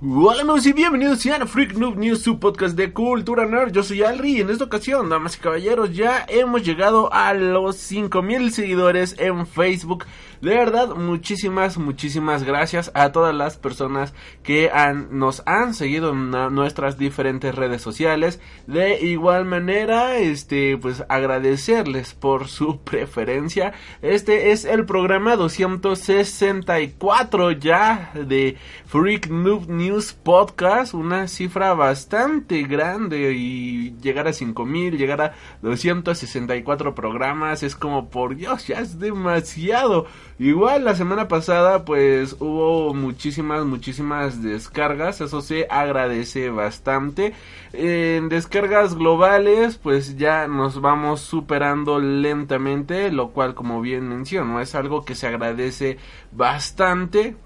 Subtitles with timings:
[0.00, 3.72] Hola amigos y bienvenidos a Freak Noob News, su podcast de cultura nerd.
[3.72, 7.78] Yo soy Alri y en esta ocasión, damas y caballeros, ya hemos llegado a los
[7.78, 10.04] 5000 seguidores en Facebook.
[10.40, 16.30] De verdad, muchísimas, muchísimas gracias a todas las personas que han, nos han seguido en
[16.30, 18.40] nuestras diferentes redes sociales.
[18.66, 23.72] De igual manera, este, pues agradecerles por su preferencia.
[24.00, 30.94] Este es el programa 264 ya de Freak Noob News Podcast.
[30.94, 38.36] Una cifra bastante grande y llegar a 5000, llegar a 264 programas es como por
[38.36, 40.06] Dios, ya es demasiado.
[40.38, 47.34] Igual la semana pasada pues hubo muchísimas, muchísimas descargas, eso se agradece bastante.
[47.72, 54.76] En descargas globales pues ya nos vamos superando lentamente, lo cual como bien menciono es
[54.76, 55.98] algo que se agradece
[56.30, 57.34] bastante.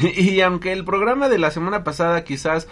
[0.00, 2.68] Y aunque el programa de la semana pasada quizás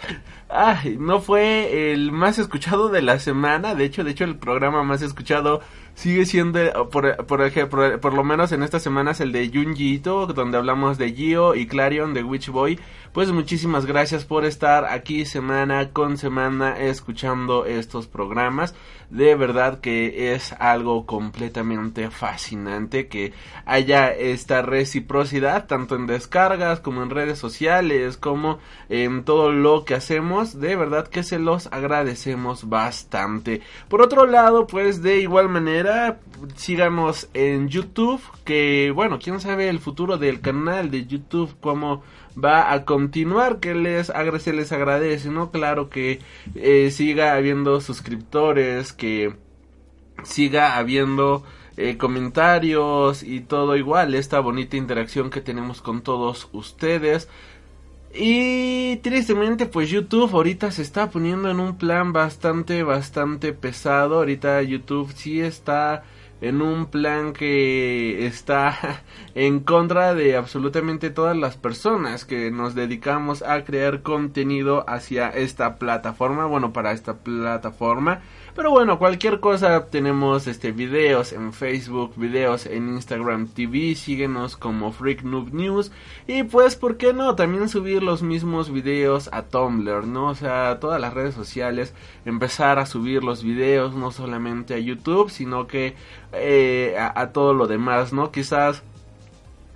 [0.49, 4.83] ay, no fue el más escuchado de la semana, de hecho, de hecho el programa
[4.83, 5.61] más escuchado
[5.95, 10.57] sigue siendo, por, por ejemplo, por, lo menos en estas semanas, el de Junji donde
[10.57, 12.79] hablamos de Gio y Clarion de Witch Boy.
[13.13, 18.75] Pues muchísimas gracias por estar aquí semana con semana escuchando estos programas.
[19.09, 23.31] De verdad que es algo completamente fascinante que
[23.65, 28.59] haya esta reciprocidad tanto en descargas como en redes sociales como
[28.89, 30.59] en todo lo que hacemos.
[30.59, 33.61] De verdad que se los agradecemos bastante.
[33.87, 35.84] Por otro lado, pues de igual manera
[36.55, 42.03] síganos en YouTube que bueno, quién sabe el futuro del canal de YouTube cómo
[42.41, 45.51] va a continuar, que les, se les agradece, ¿no?
[45.51, 46.19] Claro que
[46.55, 49.35] eh, siga habiendo suscriptores, que
[50.23, 51.43] siga habiendo
[51.77, 57.29] eh, comentarios y todo igual, esta bonita interacción que tenemos con todos ustedes.
[58.17, 64.19] Y tristemente pues YouTube ahorita se está poniendo en un plan bastante, bastante pesado.
[64.19, 66.03] Ahorita YouTube sí está
[66.39, 68.77] en un plan que está
[69.35, 75.75] en contra de absolutamente todas las personas que nos dedicamos a crear contenido hacia esta
[75.75, 78.21] plataforma, bueno, para esta plataforma.
[78.55, 84.93] Pero bueno, cualquier cosa tenemos este videos en Facebook, videos en Instagram TV, síguenos como
[84.93, 85.91] Freak Noob News
[86.25, 90.27] y pues por qué no también subir los mismos videos a Tumblr, ¿no?
[90.29, 91.93] O sea, todas las redes sociales
[92.23, 95.95] empezar a subir los videos no solamente a YouTube, sino que
[96.31, 98.31] eh, a, a todo lo demás, ¿no?
[98.31, 98.83] Quizás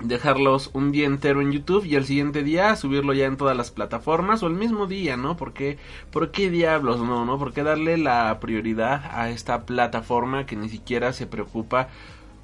[0.01, 3.71] dejarlos un día entero en YouTube y el siguiente día subirlo ya en todas las
[3.71, 5.35] plataformas o el mismo día, ¿no?
[5.37, 5.77] Porque
[6.11, 7.37] ¿por qué diablos no, no?
[7.37, 11.89] ¿Por qué darle la prioridad a esta plataforma que ni siquiera se preocupa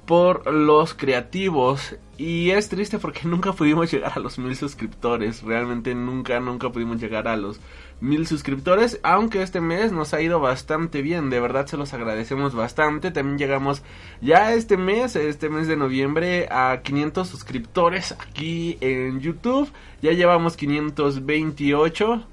[0.06, 5.94] por los creativos y es triste porque nunca pudimos llegar a los mil suscriptores realmente
[5.94, 7.60] nunca nunca pudimos llegar a los
[8.00, 12.54] mil suscriptores, aunque este mes nos ha ido bastante bien, de verdad se los agradecemos
[12.54, 13.82] bastante, también llegamos
[14.20, 19.70] ya este mes, este mes de noviembre a 500 suscriptores aquí en YouTube,
[20.02, 22.24] ya llevamos 528,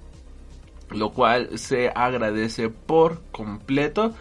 [0.91, 4.13] lo cual se agradece por completo.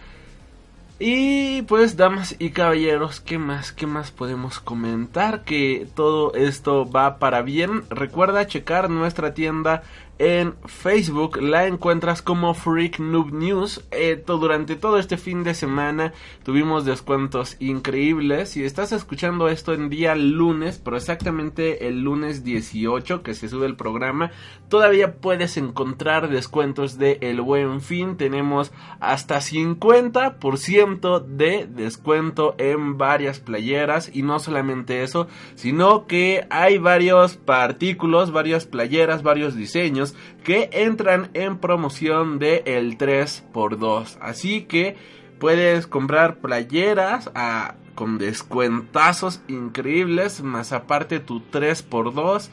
[1.05, 3.73] Y pues, damas y caballeros, ¿qué más?
[3.73, 5.43] ¿Qué más podemos comentar?
[5.43, 7.83] Que todo esto va para bien.
[7.89, 9.83] Recuerda checar nuestra tienda
[10.19, 13.83] en Facebook la encuentras como Freak Noob News.
[13.91, 16.13] Eh, durante todo este fin de semana
[16.43, 18.49] tuvimos descuentos increíbles.
[18.49, 23.65] Si estás escuchando esto en día lunes, pero exactamente el lunes 18 que se sube
[23.65, 24.31] el programa,
[24.69, 28.15] todavía puedes encontrar descuentos de El Buen Fin.
[28.17, 34.11] Tenemos hasta 50% de descuento en varias playeras.
[34.13, 40.02] Y no solamente eso, sino que hay varios artículos, varias playeras, varios diseños
[40.43, 44.17] que entran en promoción de el 3x2.
[44.19, 44.95] Así que
[45.39, 52.49] puedes comprar playeras a, con descuentazos increíbles, más aparte tu 3x2.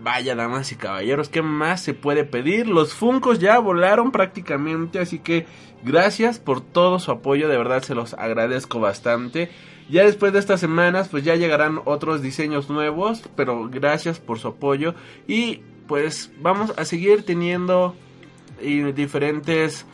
[0.00, 2.68] Vaya, damas y caballeros, ¿qué más se puede pedir?
[2.68, 5.46] Los Funcos ya volaron prácticamente, así que
[5.82, 9.50] gracias por todo su apoyo, de verdad se los agradezco bastante.
[9.88, 14.48] Ya después de estas semanas, pues ya llegarán otros diseños nuevos, pero gracias por su
[14.48, 14.94] apoyo
[15.26, 17.94] y pues vamos a seguir teniendo
[18.94, 19.86] diferentes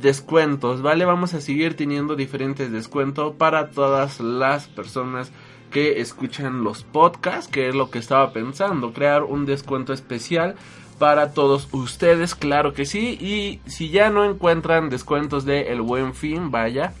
[0.00, 1.04] descuentos, ¿vale?
[1.04, 5.32] Vamos a seguir teniendo diferentes descuentos para todas las personas
[5.70, 10.56] que escuchan los podcasts, que es lo que estaba pensando, crear un descuento especial
[10.98, 16.14] para todos ustedes, claro que sí, y si ya no encuentran descuentos de El Buen
[16.14, 16.92] Fin, vaya,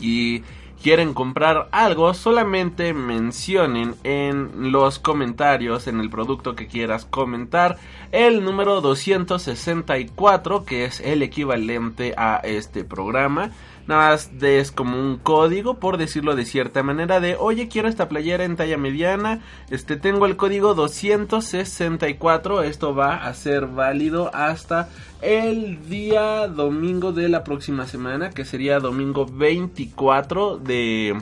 [0.00, 0.42] y
[0.82, 7.76] quieren comprar algo, solamente mencionen en los comentarios, en el producto que quieras comentar,
[8.12, 13.50] el número 264, que es el equivalente a este programa.
[13.88, 18.06] Nada más es como un código, por decirlo de cierta manera, de oye, quiero esta
[18.06, 19.40] playera en talla mediana.
[19.70, 22.62] Este tengo el código 264.
[22.64, 24.90] Esto va a ser válido hasta
[25.22, 31.16] el día domingo de la próxima semana, que sería domingo 24 de,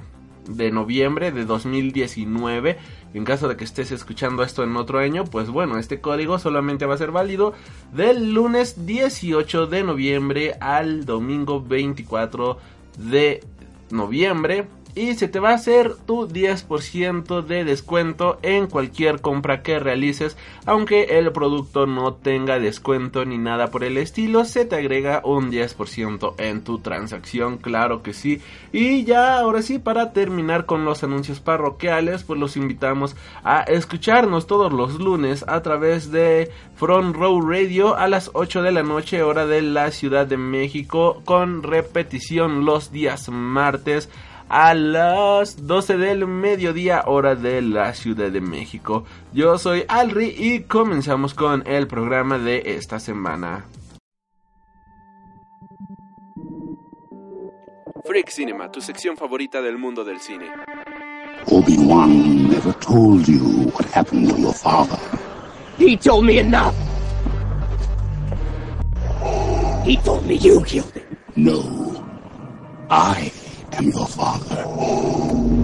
[0.48, 2.78] de noviembre de 2019.
[3.14, 6.86] En caso de que estés escuchando esto en otro año, pues bueno, este código solamente
[6.86, 7.54] va a ser válido
[7.92, 12.58] del lunes 18 de noviembre al domingo 24
[12.98, 13.42] de
[13.90, 14.66] noviembre
[14.96, 20.38] y se te va a hacer tu 10% de descuento en cualquier compra que realices,
[20.64, 25.52] aunque el producto no tenga descuento ni nada por el estilo, se te agrega un
[25.52, 28.40] 10% en tu transacción, claro que sí.
[28.72, 34.46] Y ya ahora sí, para terminar con los anuncios parroquiales, pues los invitamos a escucharnos
[34.46, 39.22] todos los lunes a través de Front Row Radio a las 8 de la noche
[39.22, 44.08] hora de la Ciudad de México con repetición los días martes
[44.48, 49.04] a las 12 del mediodía hora de la Ciudad de México.
[49.32, 53.66] Yo soy Alri y comenzamos con el programa de esta semana.
[58.04, 60.46] Freak Cinema, tu sección favorita del mundo del cine.
[61.46, 64.98] Obi-Wan never told you what happened to your father.
[65.76, 66.74] He told me enough.
[69.84, 71.16] He told me you killed him.
[71.36, 72.04] No.
[72.88, 73.32] I
[73.78, 75.55] am your father.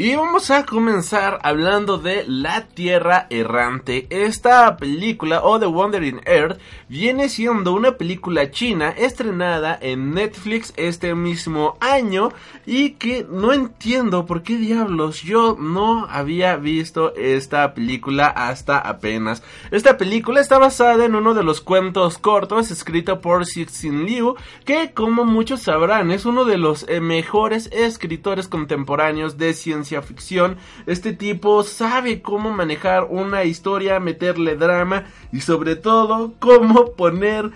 [0.00, 4.06] Y vamos a comenzar hablando de La Tierra Errante.
[4.10, 11.16] Esta película, o The Wandering Earth, viene siendo una película china estrenada en Netflix este
[11.16, 12.28] mismo año
[12.64, 19.42] y que no entiendo por qué diablos yo no había visto esta película hasta apenas.
[19.72, 24.92] Esta película está basada en uno de los cuentos cortos escrito por Cixin Liu, que
[24.92, 30.56] como muchos sabrán es uno de los mejores escritores contemporáneos de ciencia ficción.
[30.86, 37.50] Este tipo sabe cómo manejar una historia, meterle drama y sobre todo cómo poner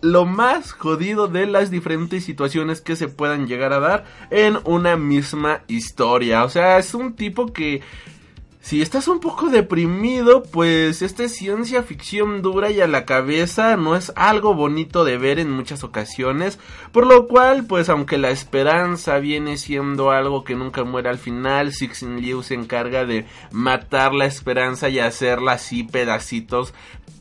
[0.00, 4.96] lo más jodido de las diferentes situaciones que se puedan llegar a dar en una
[4.96, 6.44] misma historia.
[6.44, 7.82] O sea, es un tipo que
[8.68, 13.78] si estás un poco deprimido, pues esta es ciencia ficción dura y a la cabeza
[13.78, 16.58] no es algo bonito de ver en muchas ocasiones,
[16.92, 21.72] por lo cual, pues aunque la esperanza viene siendo algo que nunca muere al final,
[21.72, 26.74] Sixin Liu se encarga de matar la esperanza y hacerla así pedacitos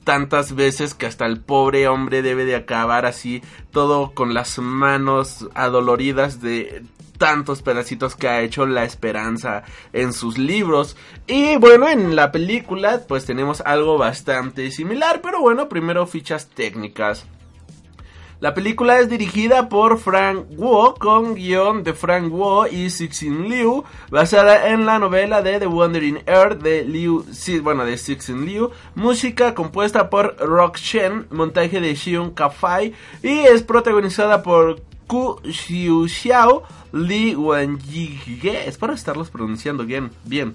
[0.04, 5.48] tantas veces que hasta el pobre hombre debe de acabar así todo con las manos
[5.54, 6.84] adoloridas de
[7.18, 10.96] tantos pedacitos que ha hecho la esperanza en sus libros.
[11.28, 17.26] Y bueno, en la película pues tenemos algo bastante similar, pero bueno, primero fichas técnicas.
[18.40, 23.84] La película es dirigida por Frank Wu con guion de Frank Wu y Sixin Liu,
[24.12, 27.26] basada en la novela de The Wandering Earth de Liu,
[27.64, 32.94] bueno, de Sixin Liu, música compuesta por Rock Shen, montaje de Xion Kafai
[33.24, 40.54] y es protagonizada por Ku Xiu Xiao, Li Wenjige, espero estarlos pronunciando bien, bien.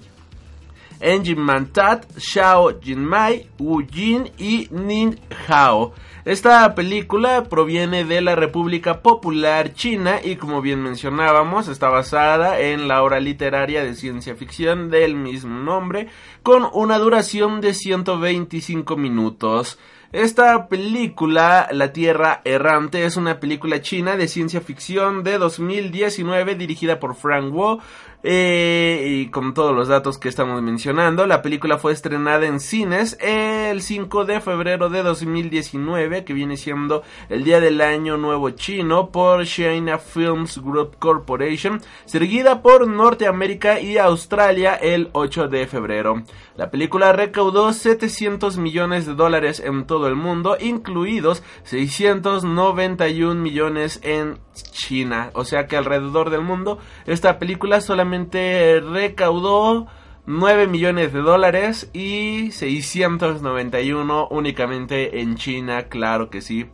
[0.99, 5.93] Enjin Mantat, Xiao Jinmai, Wu Jin y Nin Hao.
[6.23, 12.87] Esta película proviene de la República Popular China y como bien mencionábamos está basada en
[12.87, 16.07] la obra literaria de ciencia ficción del mismo nombre
[16.41, 19.77] con una duración de 125 minutos.
[20.13, 26.99] Esta película, La Tierra Errante, es una película china de ciencia ficción de 2019 dirigida
[26.99, 27.81] por Frank Wu.
[28.25, 33.17] Eh, y con todos los datos que estamos mencionando, la película fue estrenada en cines
[33.19, 39.09] el 5 de febrero de 2019, que viene siendo el día del año nuevo chino,
[39.09, 46.23] por China Films Group Corporation, seguida por Norteamérica y Australia el 8 de febrero.
[46.55, 54.39] La película recaudó 700 millones de dólares en todo el mundo, incluidos 691 millones en
[54.53, 55.31] China.
[55.33, 59.87] O sea que alrededor del mundo esta película solamente recaudó
[60.25, 66.69] 9 millones de dólares y 691 únicamente en China, claro que sí.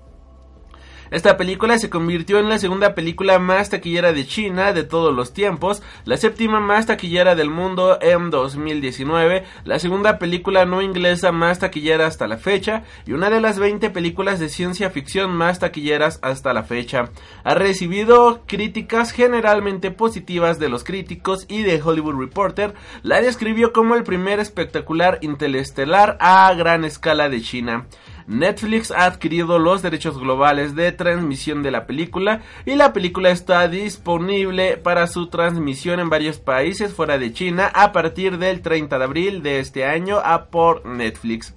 [1.12, 5.34] Esta película se convirtió en la segunda película más taquillera de China de todos los
[5.34, 11.60] tiempos, la séptima más taquillera del mundo en 2019, la segunda película no inglesa más
[11.60, 16.20] taquillera hasta la fecha y una de las 20 películas de ciencia ficción más taquilleras
[16.22, 17.10] hasta la fecha.
[17.44, 23.96] Ha recibido críticas generalmente positivas de los críticos y de Hollywood Reporter, la describió como
[23.96, 27.88] el primer espectacular interestelar a gran escala de China.
[28.30, 33.68] Netflix ha adquirido los derechos globales de transmisión de la película y la película está
[33.68, 39.04] disponible para su transmisión en varios países fuera de China a partir del 30 de
[39.04, 41.56] abril de este año a por Netflix.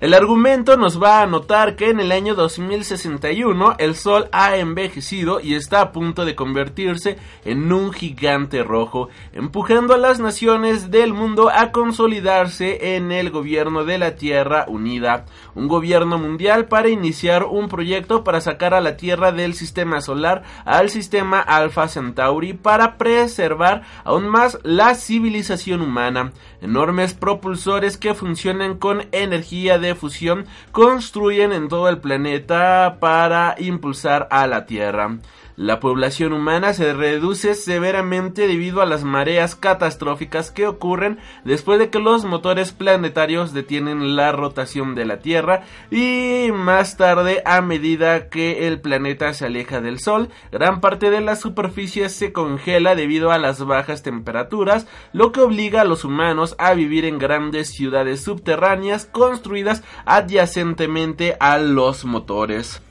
[0.00, 5.40] El argumento nos va a notar que en el año 2061 el Sol ha envejecido
[5.40, 11.12] y está a punto de convertirse en un gigante rojo, empujando a las naciones del
[11.12, 17.44] mundo a consolidarse en el gobierno de la Tierra Unida, un gobierno mundial para iniciar
[17.44, 22.96] un proyecto para sacar a la Tierra del sistema solar al sistema Alpha Centauri para
[22.96, 31.52] preservar aún más la civilización humana, enormes propulsores que funcionan con energía de fusión construyen
[31.52, 35.18] en todo el planeta para impulsar a la Tierra.
[35.56, 41.90] La población humana se reduce severamente debido a las mareas catastróficas que ocurren después de
[41.90, 48.28] que los motores planetarios detienen la rotación de la Tierra y más tarde a medida
[48.28, 53.30] que el planeta se aleja del Sol, gran parte de la superficie se congela debido
[53.30, 58.22] a las bajas temperaturas, lo que obliga a los humanos a vivir en grandes ciudades
[58.22, 62.82] subterráneas construidas adyacentemente a los motores.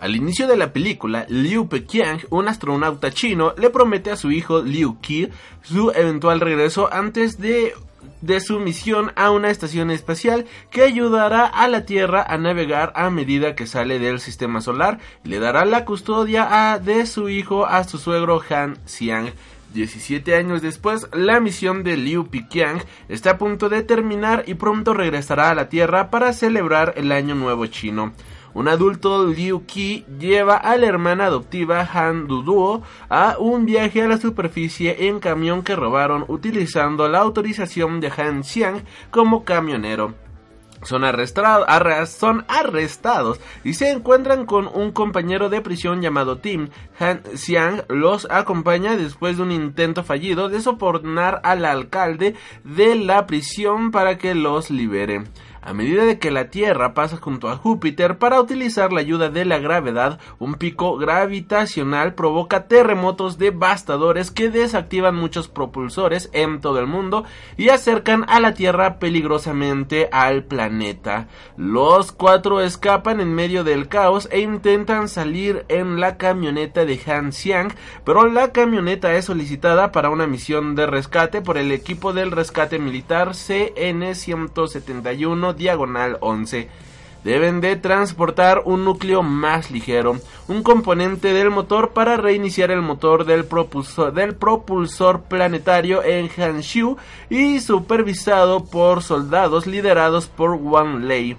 [0.00, 4.62] Al inicio de la película, Liu Peqiang, un astronauta chino, le promete a su hijo
[4.62, 5.28] Liu Qi
[5.62, 7.74] su eventual regreso antes de
[8.20, 13.10] de su misión a una estación espacial que ayudará a la Tierra a navegar a
[13.10, 17.98] medida que sale del sistema solar le dará la custodia de su hijo a su
[17.98, 19.32] suegro Han Xiang.
[19.74, 24.94] 17 años después, la misión de Liu Peqiang está a punto de terminar y pronto
[24.94, 28.14] regresará a la Tierra para celebrar el Año Nuevo Chino.
[28.54, 34.08] Un adulto Liu Qi lleva a la hermana adoptiva Han Duduo a un viaje a
[34.08, 40.14] la superficie en camión que robaron utilizando la autorización de Han Xiang como camionero.
[40.82, 41.02] Son,
[42.06, 46.68] son, arrestados y se encuentran con un compañero de prisión llamado Tim.
[47.00, 53.26] Han Xiang los acompaña después de un intento fallido de sobornar al alcalde de la
[53.26, 55.24] prisión para que los libere
[55.62, 59.44] a medida de que la Tierra pasa junto a Júpiter para utilizar la ayuda de
[59.44, 66.86] la gravedad, un pico gravitacional provoca terremotos devastadores que desactivan muchos propulsores en todo el
[66.86, 67.24] mundo
[67.56, 71.28] y acercan a la Tierra peligrosamente al planeta.
[71.56, 77.32] Los cuatro escapan en medio del caos e intentan salir en la camioneta de Han
[77.32, 77.72] Xiang,
[78.04, 82.78] pero la camioneta es solicitada para una misión de rescate por el equipo del rescate
[82.78, 86.68] militar CN-171 diagonal 11
[87.24, 93.24] deben de transportar un núcleo más ligero, un componente del motor para reiniciar el motor
[93.24, 96.96] del propulsor, del propulsor planetario en Hanshu
[97.28, 101.36] y supervisado por soldados liderados por Wang Lei.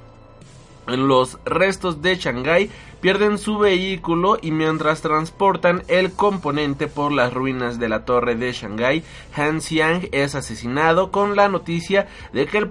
[0.97, 2.69] Los restos de Shanghai
[3.01, 8.51] pierden su vehículo y mientras transportan el componente por las ruinas de la torre de
[8.51, 9.03] Shanghai,
[9.35, 12.69] Han Xiang es asesinado con la noticia de que el,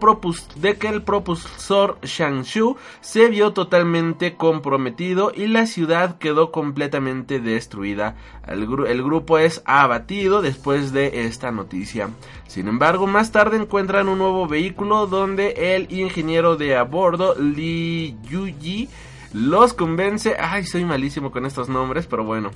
[0.57, 8.17] de que el propulsor Shangshu se vio totalmente comprometido y la ciudad quedó completamente destruida.
[8.47, 12.11] El grupo es abatido después de esta noticia.
[12.49, 18.17] Sin embargo, más tarde encuentran un nuevo vehículo donde el ingeniero de a bordo Li
[18.29, 18.89] Yuji
[19.35, 22.51] los convence, ay, soy malísimo con estos nombres, pero bueno.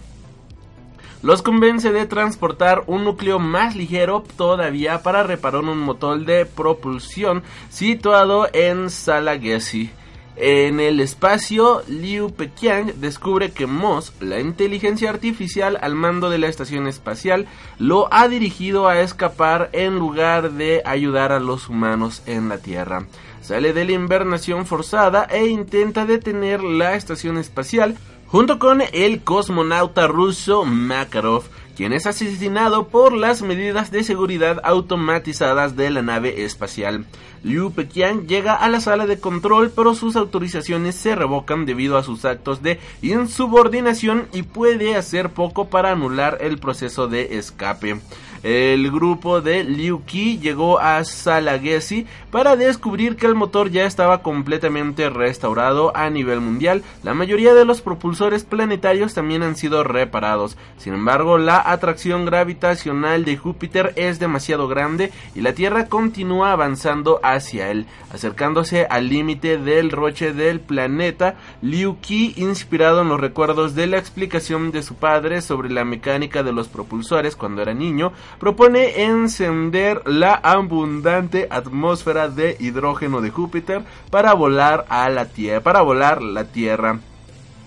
[1.22, 7.42] Los convence de transportar un núcleo más ligero todavía para reparar un motor de propulsión
[7.68, 9.90] situado en Salagessi.
[10.36, 16.48] En el espacio, Liu Peqiang descubre que Moss, la inteligencia artificial al mando de la
[16.48, 17.46] estación espacial,
[17.78, 23.06] lo ha dirigido a escapar en lugar de ayudar a los humanos en la Tierra.
[23.42, 30.06] Sale de la invernación forzada e intenta detener la estación espacial junto con el cosmonauta
[30.06, 31.44] ruso Makarov,
[31.76, 37.06] quien es asesinado por las medidas de seguridad automatizadas de la nave espacial.
[37.42, 42.04] Liu Peqiang llega a la sala de control, pero sus autorizaciones se revocan debido a
[42.04, 48.00] sus actos de insubordinación y puede hacer poco para anular el proceso de escape.
[48.42, 54.22] El grupo de Liu Qi llegó a Salagesi para descubrir que el motor ya estaba
[54.22, 56.82] completamente restaurado a nivel mundial.
[57.04, 60.56] La mayoría de los propulsores planetarios también han sido reparados.
[60.76, 67.20] Sin embargo, la atracción gravitacional de Júpiter es demasiado grande y la Tierra continúa avanzando
[67.22, 71.36] hacia él, acercándose al límite del roche del planeta.
[71.60, 76.42] Liu Qi, inspirado en los recuerdos de la explicación de su padre sobre la mecánica
[76.42, 83.82] de los propulsores cuando era niño, propone encender la abundante atmósfera de hidrógeno de Júpiter
[84.10, 87.00] para volar a la Tierra, para volar la Tierra.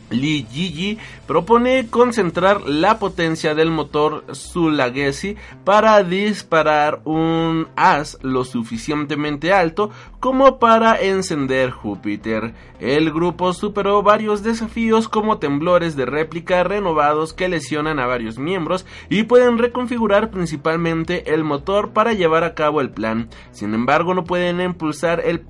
[0.09, 0.97] Li Yiji
[1.27, 10.59] propone concentrar la potencia del motor Sulagesi para disparar un haz lo suficientemente alto como
[10.59, 12.53] para encender Júpiter.
[12.79, 18.85] El grupo superó varios desafíos como temblores de réplica renovados que lesionan a varios miembros
[19.09, 23.29] y pueden reconfigurar principalmente el motor para llevar a cabo el plan.
[23.51, 25.45] Sin embargo, no pueden impulsar el,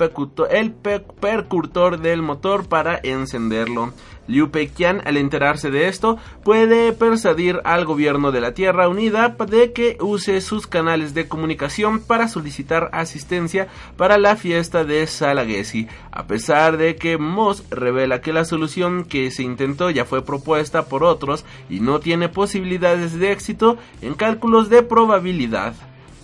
[0.50, 3.94] el del motor para encenderlo.
[4.28, 9.74] Liu Peiqian, al enterarse de esto, puede persuadir al gobierno de la Tierra Unida de
[9.74, 13.68] que use sus canales de comunicación para solicitar asistencia
[13.98, 19.32] para la fiesta de Salagesi, a pesar de que Moss revela que la solución que
[19.32, 24.70] se intentó ya fue propuesta por otros y no tiene posibilidades de éxito en cálculos
[24.70, 25.74] de probabilidad.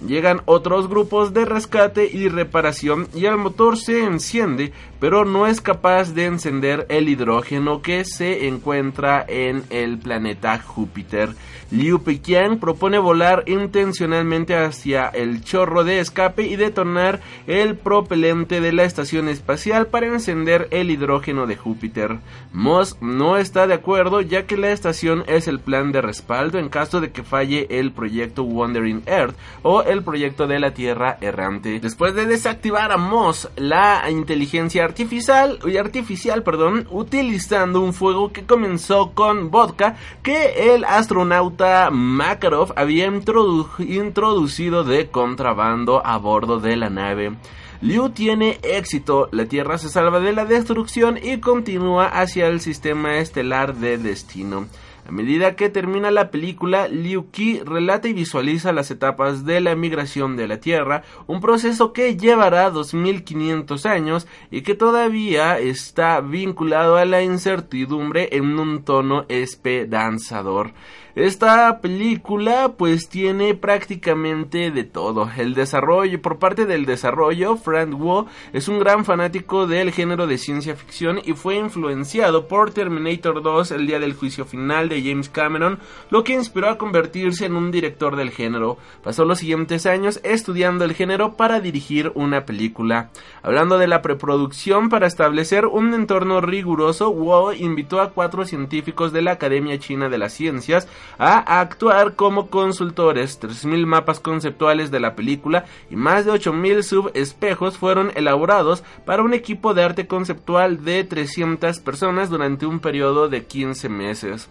[0.05, 5.61] Llegan otros grupos de rescate y reparación y el motor se enciende, pero no es
[5.61, 11.35] capaz de encender el hidrógeno que se encuentra en el planeta Júpiter.
[11.71, 18.73] Liu Peqiang propone volar intencionalmente hacia el chorro de escape y detonar el propelente de
[18.73, 22.17] la estación espacial para encender el hidrógeno de Júpiter.
[22.51, 26.67] Moss no está de acuerdo ya que la estación es el plan de respaldo en
[26.67, 31.79] caso de que falle el proyecto Wandering Earth o el proyecto de la Tierra errante.
[31.79, 39.11] Después de desactivar a Moss la inteligencia artificial, artificial, perdón, utilizando un fuego que comenzó
[39.13, 47.33] con vodka que el astronauta Makarov había introducido de contrabando a bordo de la nave.
[47.81, 53.17] Liu tiene éxito, la Tierra se salva de la destrucción y continúa hacia el sistema
[53.17, 54.67] estelar de destino.
[55.11, 59.75] A medida que termina la película, Liu Qi relata y visualiza las etapas de la
[59.75, 66.95] migración de la Tierra, un proceso que llevará 2500 años y que todavía está vinculado
[66.95, 70.71] a la incertidumbre en un tono esperanzador.
[71.15, 75.29] Esta película pues tiene prácticamente de todo.
[75.37, 80.37] El desarrollo, por parte del desarrollo, Frank Wu es un gran fanático del género de
[80.37, 85.27] ciencia ficción y fue influenciado por Terminator 2, El Día del Juicio Final de James
[85.27, 88.77] Cameron, lo que inspiró a convertirse en un director del género.
[89.03, 93.09] Pasó los siguientes años estudiando el género para dirigir una película.
[93.43, 99.21] Hablando de la preproducción para establecer un entorno riguroso, Wu invitó a cuatro científicos de
[99.21, 100.87] la Academia China de las Ciencias
[101.17, 103.39] a actuar como consultores.
[103.39, 109.33] 3.000 mapas conceptuales de la película y más de 8.000 subespejos fueron elaborados para un
[109.33, 114.49] equipo de arte conceptual de 300 personas durante un periodo de 15 meses.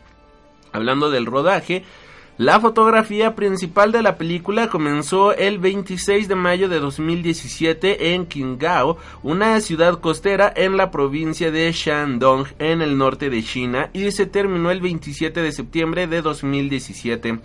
[0.72, 1.84] Hablando del rodaje,
[2.38, 8.96] la fotografía principal de la película comenzó el 26 de mayo de 2017 en Qingdao,
[9.22, 14.24] una ciudad costera en la provincia de Shandong en el norte de China y se
[14.24, 17.40] terminó el 27 de septiembre de 2017.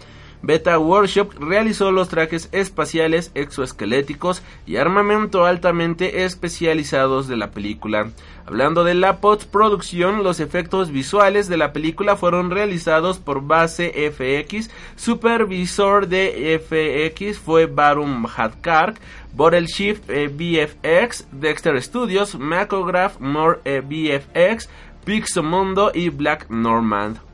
[0.46, 8.12] Beta Workshop realizó los trajes espaciales exoesqueléticos y armamento altamente especializados de la película.
[8.46, 14.70] Hablando de la postproducción, los efectos visuales de la película fueron realizados por Base FX,
[14.96, 19.00] supervisor de FX fue Barum Hadkark,
[19.34, 24.70] Bottle Shift eh, VFX, Dexter Studios, Macograph More eh, VFX,
[25.06, 27.25] Pixomondo y Black Normand.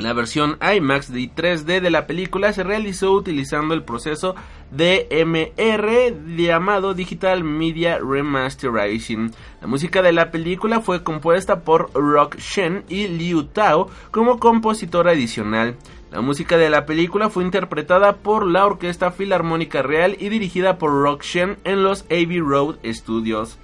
[0.00, 4.34] La versión IMAX de 3D de la película se realizó utilizando el proceso
[4.70, 9.30] DMR llamado Digital Media Remasterizing.
[9.60, 15.06] La música de la película fue compuesta por Rock Shen y Liu Tao como compositor
[15.06, 15.76] adicional.
[16.10, 20.92] La música de la película fue interpretada por la Orquesta Filarmónica Real y dirigida por
[20.92, 23.58] Rock Shen en los Abbey Road Studios.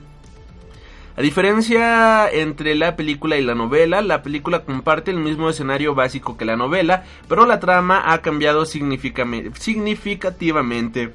[1.17, 6.37] A diferencia entre la película y la novela, la película comparte el mismo escenario básico
[6.37, 11.15] que la novela, pero la trama ha cambiado significativamente.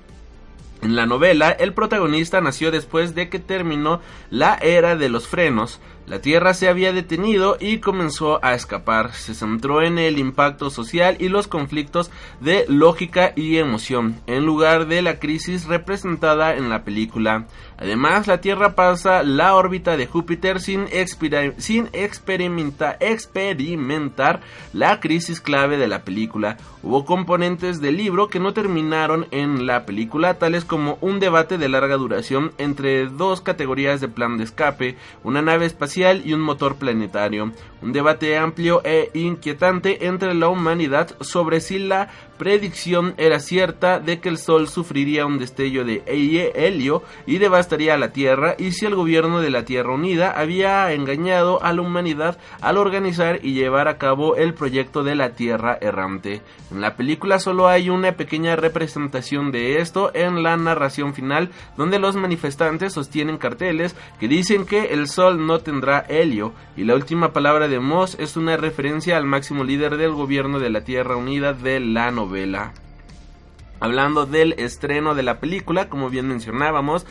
[0.81, 5.79] En la novela, el protagonista nació después de que terminó la era de los frenos,
[6.07, 9.13] la Tierra se había detenido y comenzó a escapar.
[9.13, 14.87] Se centró en el impacto social y los conflictos de lógica y emoción, en lugar
[14.87, 17.45] de la crisis representada en la película.
[17.77, 20.87] Además, la Tierra pasa la órbita de Júpiter sin,
[21.57, 22.97] sin experimentar
[24.73, 26.57] la crisis clave de la película.
[26.83, 31.69] Hubo componentes del libro que no terminaron en la película, tales como un debate de
[31.69, 36.75] larga duración entre dos categorías de plan de escape, una nave espacial y un motor
[36.75, 37.51] planetario.
[37.81, 42.09] Un debate amplio e inquietante entre la humanidad sobre si la
[42.41, 48.13] predicción era cierta de que el Sol sufriría un destello de helio y devastaría la
[48.13, 52.77] Tierra y si el gobierno de la Tierra Unida había engañado a la humanidad al
[52.77, 56.41] organizar y llevar a cabo el proyecto de la Tierra errante.
[56.71, 61.99] En la película solo hay una pequeña representación de esto en la narración final donde
[61.99, 67.33] los manifestantes sostienen carteles que dicen que el Sol no tendrá helio y la última
[67.33, 71.53] palabra de Moss es una referencia al máximo líder del gobierno de la Tierra Unida
[71.53, 72.30] de la novela.
[73.79, 77.05] Hablando del estreno de la película, como bien mencionábamos,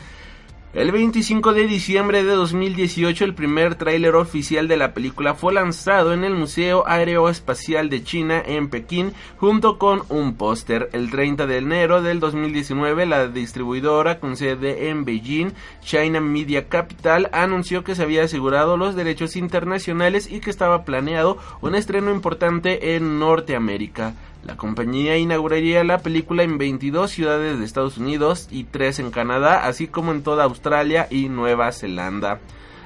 [0.73, 6.13] el 25 de diciembre de 2018 el primer tráiler oficial de la película fue lanzado
[6.13, 10.89] en el Museo Aeroespacial de China en Pekín junto con un póster.
[10.93, 17.29] El 30 de enero del 2019 la distribuidora con sede en Beijing, China Media Capital,
[17.33, 22.95] anunció que se había asegurado los derechos internacionales y que estaba planeado un estreno importante
[22.95, 24.13] en Norteamérica.
[24.43, 29.67] La compañía inauguraría la película en 22 ciudades de Estados Unidos y 3 en Canadá,
[29.67, 32.39] así como en toda Australia y Nueva Zelanda.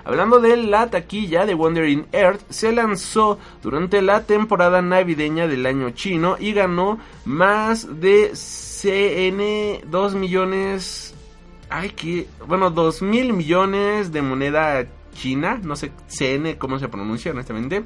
[0.03, 5.91] Hablando de la taquilla de Wandering Earth, se lanzó durante la temporada navideña del año
[5.91, 11.15] chino y ganó más de CN 2 millones.
[11.69, 12.27] Ay, que.
[12.47, 15.59] Bueno, 2 mil millones de moneda china.
[15.63, 17.83] No sé CN cómo se pronuncia honestamente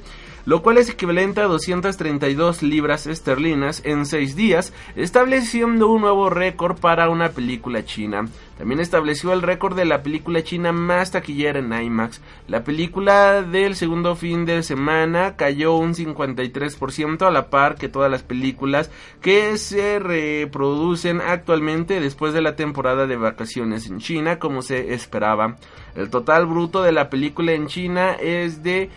[0.50, 6.80] lo cual es equivalente a 232 libras esterlinas en 6 días, estableciendo un nuevo récord
[6.80, 8.28] para una película china.
[8.58, 12.20] También estableció el récord de la película china más taquillera en IMAX.
[12.48, 18.10] La película del segundo fin de semana cayó un 53% a la par que todas
[18.10, 18.90] las películas
[19.22, 25.58] que se reproducen actualmente después de la temporada de vacaciones en China como se esperaba.
[25.96, 28.90] El total bruto de la película en China es de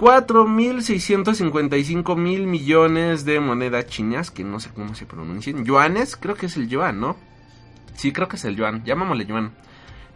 [0.00, 5.66] 4.655 mil millones de monedas chinas, que no sé cómo se pronuncian.
[5.66, 7.18] Yuanes, creo que es el yuan, ¿no?
[7.96, 8.82] Sí, creo que es el yuan.
[8.82, 9.52] Llamámosle yuan.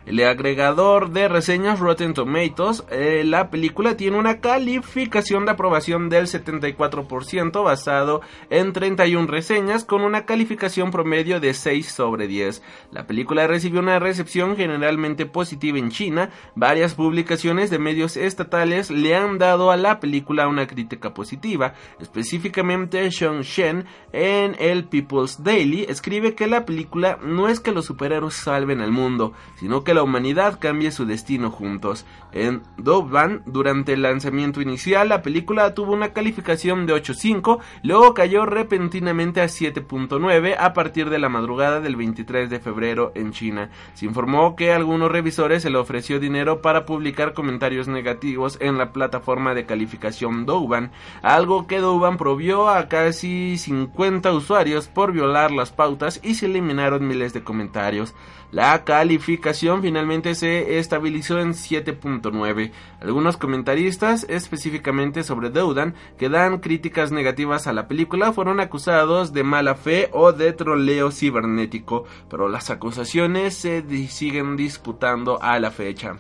[0.07, 6.27] El agregador de reseñas Rotten Tomatoes, eh, la película tiene una calificación de aprobación del
[6.27, 12.63] 74% basado en 31 reseñas con una calificación promedio de 6 sobre 10.
[12.93, 16.31] La película recibió una recepción generalmente positiva en China.
[16.55, 21.75] Varias publicaciones de medios estatales le han dado a la película una crítica positiva.
[22.01, 27.85] Específicamente Sean Shen en el People's Daily escribe que la película no es que los
[27.85, 32.07] superhéroes salven al mundo, sino que que la humanidad cambie su destino juntos.
[32.31, 38.47] En Douban, durante el lanzamiento inicial, la película tuvo una calificación de 8.5, luego cayó
[38.47, 43.71] repentinamente a 7.9 a partir de la madrugada del 23 de febrero en China.
[43.95, 48.79] Se informó que a algunos revisores se le ofreció dinero para publicar comentarios negativos en
[48.79, 55.51] la plataforma de calificación Douban, algo que Douban probió a casi 50 usuarios por violar
[55.51, 58.15] las pautas y se eliminaron miles de comentarios.
[58.53, 62.73] La calificación finalmente se estabilizó en 7.9.
[63.01, 69.45] Algunos comentaristas, específicamente sobre Deudan, que dan críticas negativas a la película, fueron acusados de
[69.45, 76.17] mala fe o de troleo cibernético, pero las acusaciones se siguen disputando a la fecha.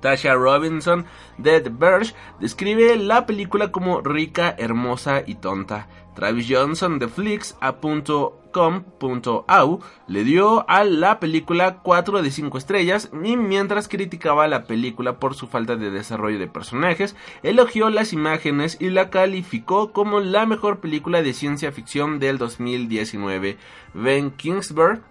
[0.00, 1.04] Tasha Robinson
[1.38, 5.88] de The Verge describe la película como rica, hermosa y tonta.
[6.14, 8.40] Travis Johnson de Flix.com.au
[10.08, 15.34] le dio a la película 4 de 5 estrellas y mientras criticaba la película por
[15.34, 20.80] su falta de desarrollo de personajes, elogió las imágenes y la calificó como la mejor
[20.80, 23.56] película de ciencia ficción del 2019.
[23.94, 25.02] Ben Kingsberg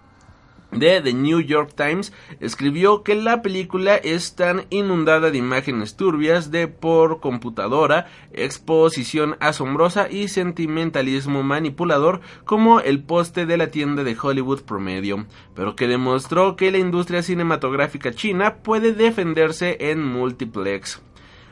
[0.72, 6.50] de The New York Times escribió que la película es tan inundada de imágenes turbias
[6.50, 14.16] de por computadora, exposición asombrosa y sentimentalismo manipulador como el poste de la tienda de
[14.20, 21.00] Hollywood promedio, pero que demostró que la industria cinematográfica china puede defenderse en multiplex.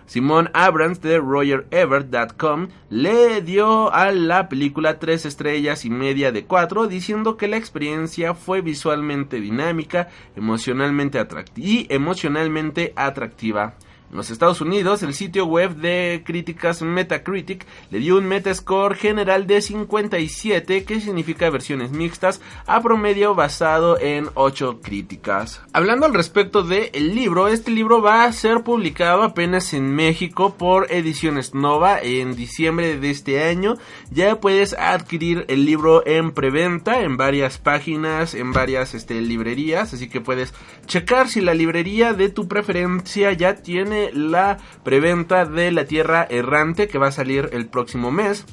[0.08, 6.88] Simon Abrams de RogerEvert.com le dio a la película tres estrellas y media de cuatro,
[6.88, 11.22] diciendo que la experiencia fue visualmente dinámica, emocionalmente
[11.56, 13.74] y emocionalmente atractiva.
[14.10, 19.46] En los Estados Unidos, el sitio web de críticas Metacritic le dio un Metascore general
[19.46, 25.60] de 57, que significa versiones mixtas, a promedio basado en 8 críticas.
[25.74, 30.90] Hablando al respecto del libro, este libro va a ser publicado apenas en México por
[30.90, 33.74] Ediciones Nova en diciembre de este año.
[34.10, 40.08] Ya puedes adquirir el libro en preventa en varias páginas, en varias este, librerías, así
[40.08, 40.54] que puedes
[40.86, 46.88] checar si la librería de tu preferencia ya tiene la preventa de La Tierra Errante
[46.88, 48.46] que va a salir el próximo mes.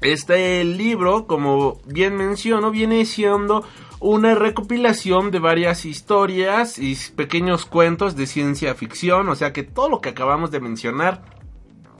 [0.00, 3.64] Este libro, como bien menciono, viene siendo
[4.00, 9.90] una recopilación de varias historias y pequeños cuentos de ciencia ficción, o sea que todo
[9.90, 11.22] lo que acabamos de mencionar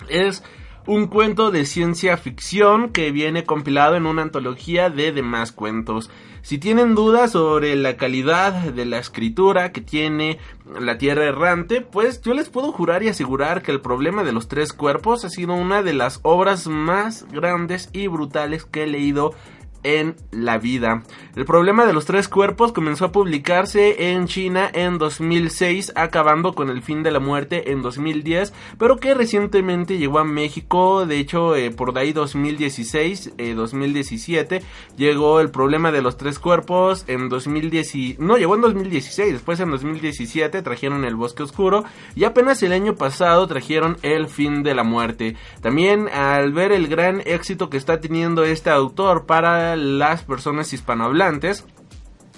[0.09, 0.43] es
[0.87, 6.11] un cuento de ciencia ficción que viene compilado en una antología de demás cuentos.
[6.43, 10.39] Si tienen dudas sobre la calidad de la escritura que tiene
[10.81, 14.49] La Tierra Errante, pues yo les puedo jurar y asegurar que el problema de los
[14.49, 19.35] tres cuerpos ha sido una de las obras más grandes y brutales que he leído
[19.83, 21.03] en la vida.
[21.37, 26.71] El problema de los tres cuerpos comenzó a publicarse en China en 2006, acabando con
[26.71, 31.55] el fin de la muerte en 2010, pero que recientemente llegó a México, de hecho
[31.57, 34.63] eh, por ahí 2016, 2017, eh,
[34.97, 39.71] llegó el problema de los tres cuerpos en 2010, no, llegó en 2016, después en
[39.71, 44.85] 2017 trajeron el bosque oscuro y apenas el año pasado trajeron el fin de la
[44.85, 45.37] muerte.
[45.61, 51.65] También al ver el gran éxito que está teniendo este autor para las personas hispanohablantes.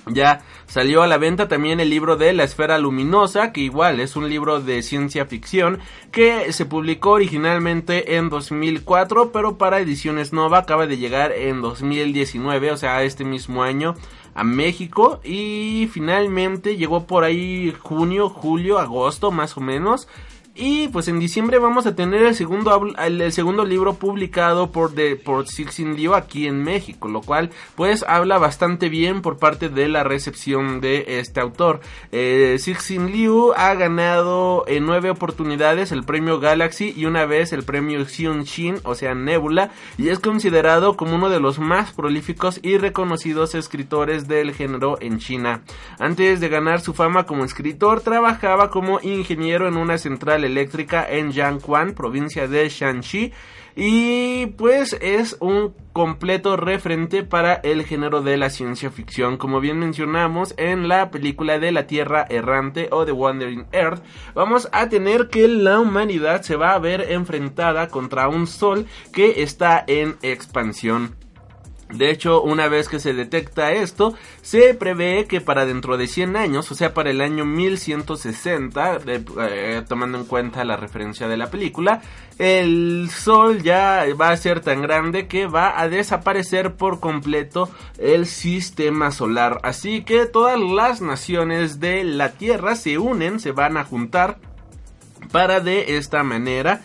[0.07, 4.17] Ya salió a la venta también el libro de La Esfera Luminosa, que igual es
[4.17, 5.79] un libro de ciencia ficción
[6.11, 12.73] que se publicó originalmente en 2004, pero para ediciones Nova acaba de llegar en 2019,
[12.73, 13.95] o sea, este mismo año
[14.35, 20.09] a México y finalmente llegó por ahí junio, julio, agosto más o menos
[20.55, 25.17] y pues en diciembre vamos a tener el segundo, el, segundo libro publicado por, de,
[25.17, 29.89] por Sixin Liu aquí en México, lo cual pues habla bastante bien por parte de
[29.89, 31.81] la recepción de este autor.
[32.11, 37.63] Eh, Sixin Liu ha ganado en nueve oportunidades el premio Galaxy y una vez el
[37.63, 42.61] premio Xion Shin, o sea Nebula, y es considerado como uno de los más prolíficos
[42.63, 45.63] y reconocidos escritores del género en China.
[45.99, 51.33] Antes de ganar su fama como escritor, trabajaba como ingeniero en una central eléctrica en
[51.33, 53.33] Jiangquan, provincia de Shanxi.
[53.75, 59.39] Y pues es un completo referente para el género de la ciencia ficción.
[59.39, 64.03] Como bien mencionamos en la película de la Tierra Errante o The Wandering Earth,
[64.35, 69.43] vamos a tener que la humanidad se va a ver enfrentada contra un sol que
[69.43, 71.22] está en expansión.
[71.93, 76.37] De hecho, una vez que se detecta esto, se prevé que para dentro de 100
[76.37, 81.51] años, o sea, para el año 1160, eh, tomando en cuenta la referencia de la
[81.51, 82.01] película,
[82.39, 88.27] el Sol ya va a ser tan grande que va a desaparecer por completo el
[88.27, 89.61] sistema solar.
[89.63, 94.39] Así que todas las naciones de la Tierra se unen, se van a juntar
[95.31, 96.83] para de esta manera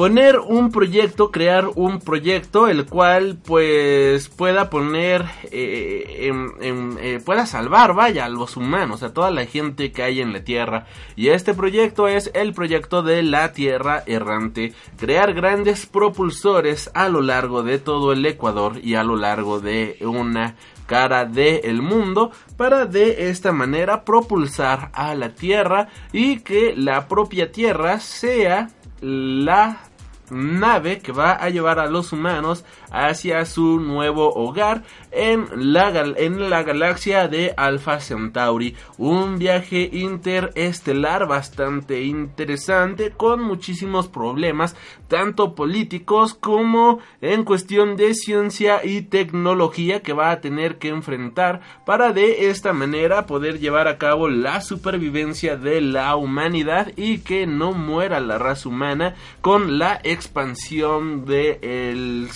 [0.00, 6.32] poner un proyecto, crear un proyecto el cual pues pueda poner, eh,
[6.62, 10.42] eh, pueda salvar, vaya, a los humanos, a toda la gente que hay en la
[10.42, 10.86] Tierra.
[11.16, 17.20] Y este proyecto es el proyecto de la Tierra errante, crear grandes propulsores a lo
[17.20, 22.86] largo de todo el Ecuador y a lo largo de una cara del mundo para
[22.86, 28.70] de esta manera propulsar a la Tierra y que la propia Tierra sea
[29.02, 29.89] la
[30.30, 36.50] nave que va a llevar a los humanos hacia su nuevo hogar en la, en
[36.50, 38.76] la galaxia de Alpha Centauri.
[38.98, 44.76] Un viaje interestelar bastante interesante con muchísimos problemas,
[45.08, 51.60] tanto políticos como en cuestión de ciencia y tecnología que va a tener que enfrentar
[51.84, 57.46] para de esta manera poder llevar a cabo la supervivencia de la humanidad y que
[57.46, 62.28] no muera la raza humana con la expansión de el,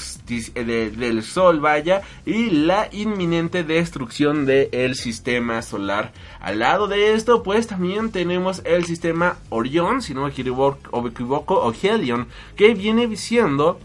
[0.55, 6.13] del sol vaya y la inminente destrucción del sistema solar.
[6.41, 11.73] Al lado de esto, pues también tenemos el sistema Orión, si no me equivoco, o,
[11.73, 13.79] Helion, que viene siendo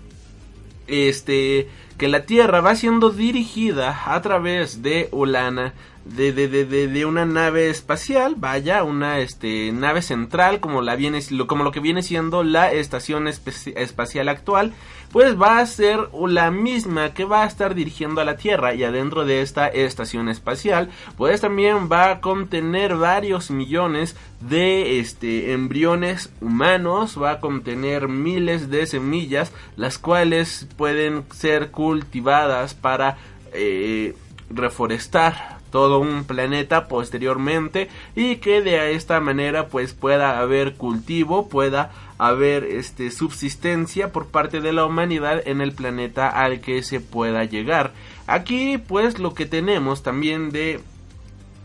[0.88, 5.74] este que la Tierra va siendo dirigida a través de Ulana
[6.16, 11.20] de, de, de, de, una nave espacial, vaya, una este, nave central como, la viene,
[11.48, 14.74] como lo que viene siendo la estación espacial actual,
[15.12, 18.84] pues va a ser la misma que va a estar dirigiendo a la Tierra y
[18.84, 26.32] adentro de esta estación espacial, pues también va a contener varios millones de este, embriones
[26.42, 33.18] humanos, va a contener miles de semillas, las cuales pueden ser cultivadas para
[33.54, 34.16] eh,
[34.50, 41.92] reforestar todo un planeta posteriormente y que de esta manera pues pueda haber cultivo, pueda
[42.18, 47.46] haber este subsistencia por parte de la humanidad en el planeta al que se pueda
[47.46, 47.94] llegar.
[48.28, 50.82] Aquí pues lo que tenemos también de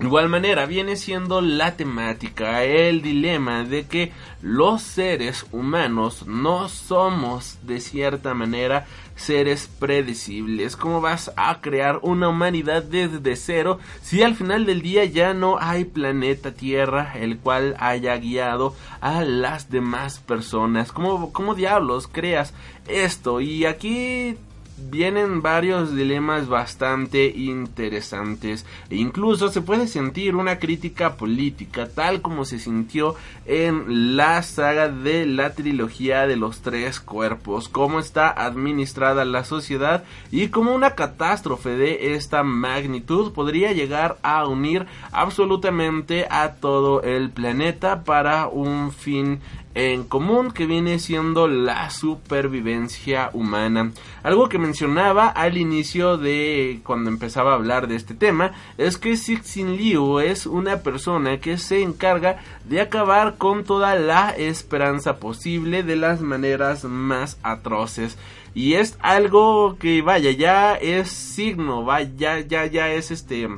[0.00, 4.12] igual manera viene siendo la temática, el dilema de que
[4.42, 8.86] los seres humanos no somos de cierta manera
[9.16, 10.77] seres predecibles.
[10.77, 15.59] ¿Cómo vas a crear una humanidad desde cero si al final del día ya no
[15.61, 20.92] hay planeta Tierra el cual haya guiado a las demás personas?
[20.92, 22.55] ¿Cómo, cómo diablos creas
[22.87, 23.40] esto?
[23.40, 24.37] Y aquí
[24.76, 28.66] vienen varios dilemas bastante interesantes.
[28.90, 33.14] E incluso se puede sentir una crítica política tal como se sintió
[33.46, 37.68] en la saga de la trilogía de los tres cuerpos.
[37.68, 44.46] Cómo está administrada la sociedad y cómo una catástrofe de esta magnitud podría llegar a
[44.46, 49.40] unir absolutamente a todo el planeta para un fin
[49.74, 53.92] en común que viene siendo la supervivencia humana.
[54.22, 59.16] Algo que mencionaba al inicio de cuando empezaba a hablar de este tema es que
[59.16, 65.82] Sixin Liu es una persona que se encarga de acabar con toda la esperanza posible
[65.82, 68.16] de las maneras más atroces.
[68.54, 73.48] Y es algo que vaya, ya es signo, vaya, ya, ya es este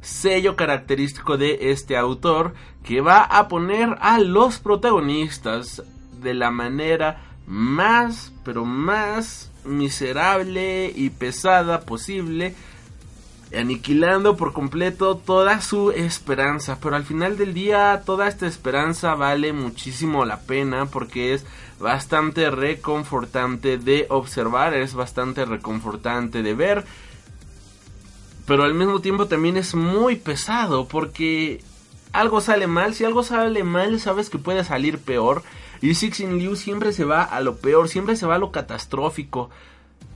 [0.00, 5.82] sello característico de este autor que va a poner a los protagonistas
[6.22, 12.54] de la manera más, pero más miserable y pesada posible,
[13.56, 16.78] aniquilando por completo toda su esperanza.
[16.80, 21.44] Pero al final del día toda esta esperanza vale muchísimo la pena porque es
[21.80, 26.84] bastante reconfortante de observar, es bastante reconfortante de ver.
[28.46, 31.62] Pero al mismo tiempo también es muy pesado porque
[32.12, 35.42] algo sale mal, si algo sale mal sabes que puede salir peor.
[35.82, 39.50] Y Sixin Liu siempre se va a lo peor, siempre se va a lo catastrófico.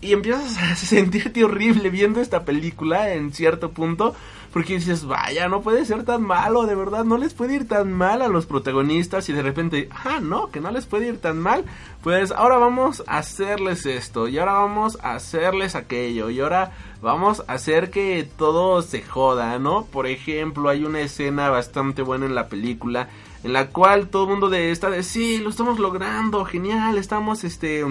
[0.01, 4.15] Y empiezas a sentirte horrible viendo esta película en cierto punto.
[4.53, 7.93] Porque dices, vaya, no puede ser tan malo, de verdad, no les puede ir tan
[7.93, 9.29] mal a los protagonistas.
[9.29, 11.65] Y de repente, ah, no, que no les puede ir tan mal.
[12.03, 14.29] Pues ahora vamos a hacerles esto.
[14.29, 16.31] Y ahora vamos a hacerles aquello.
[16.31, 16.71] Y ahora
[17.05, 19.85] vamos a hacer que todo se joda, ¿no?
[19.85, 23.11] Por ejemplo, hay una escena bastante buena en la película
[23.45, 27.45] en la cual todo el mundo de esta de sí, lo estamos logrando, genial, estamos
[27.45, 27.85] este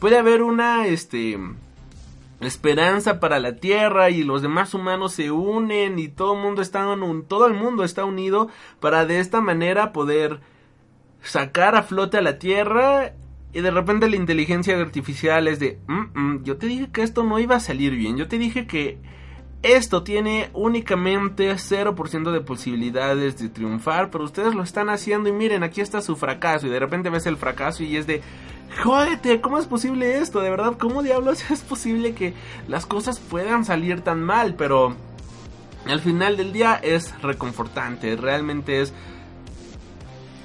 [0.00, 1.38] puede haber una este
[2.40, 6.84] esperanza para la Tierra y los demás humanos se unen y todo el mundo está
[7.28, 8.48] todo el mundo está unido
[8.80, 10.40] para de esta manera poder
[11.22, 13.12] sacar a flote a la Tierra
[13.52, 17.24] y de repente la inteligencia artificial es de mm, mm, yo te dije que esto
[17.24, 18.98] no iba a salir bien yo te dije que
[19.62, 25.62] esto tiene únicamente 0% de posibilidades de triunfar, pero ustedes lo están haciendo y miren,
[25.62, 28.22] aquí está su fracaso y de repente ves el fracaso y es de,
[28.82, 30.40] jódete, ¿cómo es posible esto?
[30.40, 32.32] De verdad, ¿cómo diablos es posible que
[32.68, 34.54] las cosas puedan salir tan mal?
[34.54, 34.96] Pero
[35.84, 38.94] al final del día es reconfortante, realmente es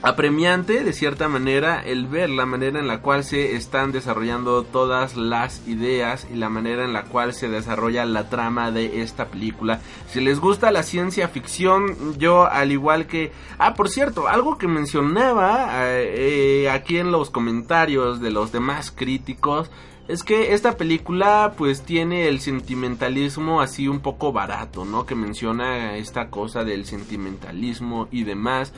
[0.06, 5.18] apremiante de cierta manera el ver la manera en la cual se están desarrollando todas
[5.18, 9.82] las ideas y la manera en la cual se desarrolla la trama de esta película.
[10.08, 13.32] Si les gusta la ciencia ficción, yo al igual que...
[13.58, 19.72] Ah, por cierto, algo que mencionaba eh, aquí en los comentarios de los demás críticos
[20.08, 25.08] es que esta película pues tiene el sentimentalismo así un poco barato, ¿no?
[25.08, 28.72] Que menciona esta cosa del sentimentalismo y demás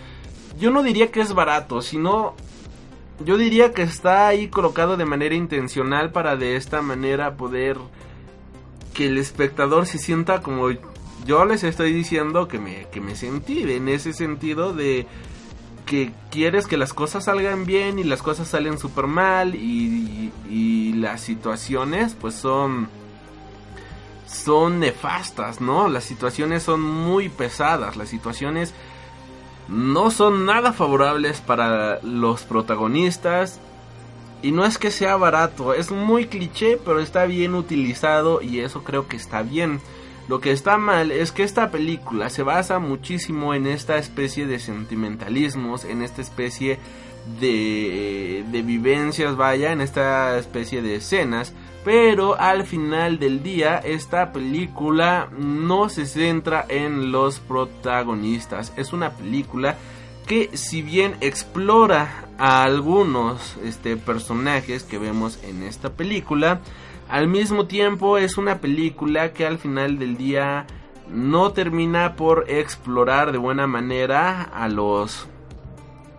[0.57, 2.35] yo no diría que es barato, sino
[3.25, 7.77] yo diría que está ahí colocado de manera intencional para de esta manera poder
[8.93, 10.69] que el espectador se sienta como
[11.25, 15.07] yo les estoy diciendo que me, que me sentí en ese sentido de
[15.85, 20.93] que quieres que las cosas salgan bien y las cosas salen súper mal y, y,
[20.93, 22.89] las situaciones pues son
[24.27, 25.87] son nefastas, ¿no?
[25.87, 28.73] Las situaciones son muy pesadas, las situaciones
[29.67, 33.59] no son nada favorables para los protagonistas.
[34.41, 38.83] Y no es que sea barato, es muy cliché, pero está bien utilizado y eso
[38.83, 39.81] creo que está bien.
[40.27, 44.59] Lo que está mal es que esta película se basa muchísimo en esta especie de
[44.59, 46.77] sentimentalismos, en esta especie
[47.39, 51.53] de vivencias, vaya, en esta especie de escenas
[51.87, 58.73] pero al final del día esta película no se centra en los protagonistas.
[58.75, 59.77] Es una película
[60.25, 66.59] que si bien explora a algunos este, personajes que vemos en esta película,
[67.07, 70.67] al mismo tiempo es una película que al final del día
[71.09, 75.29] no termina por explorar de buena manera a los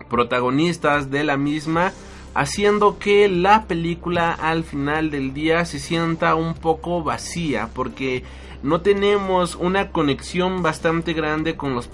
[0.09, 1.93] protagonistas de la misma
[2.33, 8.23] haciendo que la película al final del día se sienta un poco vacía porque
[8.61, 11.89] no tenemos una conexión bastante grande con los,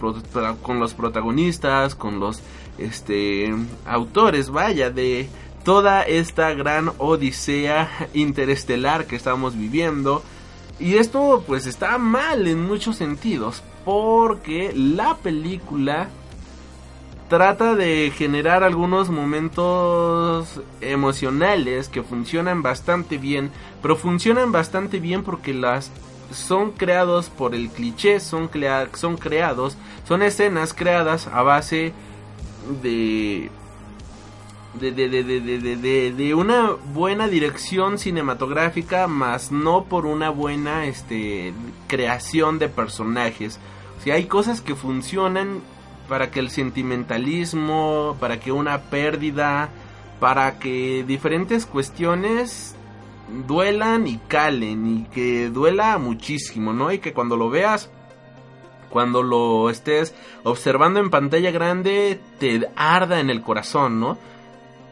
[0.61, 2.41] con los protagonistas, con los
[2.77, 3.53] este,
[3.85, 5.29] autores, vaya, de
[5.63, 10.23] toda esta gran odisea interestelar que estamos viviendo.
[10.79, 16.09] Y esto pues está mal en muchos sentidos, porque la película
[17.35, 25.53] trata de generar algunos momentos emocionales que funcionan bastante bien, pero funcionan bastante bien porque
[25.53, 25.91] las
[26.31, 28.49] son creados por el cliché, son,
[28.93, 29.75] son creados,
[30.07, 31.91] son escenas creadas a base
[32.81, 33.51] de
[34.79, 41.53] de, de, de, de, de, una buena dirección cinematográfica, más no por una buena este,
[41.87, 43.59] creación de personajes.
[44.01, 45.61] si hay cosas que funcionan
[46.07, 49.69] para que el sentimentalismo, para que una pérdida,
[50.19, 52.75] para que diferentes cuestiones
[53.47, 56.91] duelan y calen y que duela muchísimo, ¿no?
[56.91, 57.89] Y que cuando lo veas,
[58.89, 64.17] cuando lo estés observando en pantalla grande, te arda en el corazón, ¿no?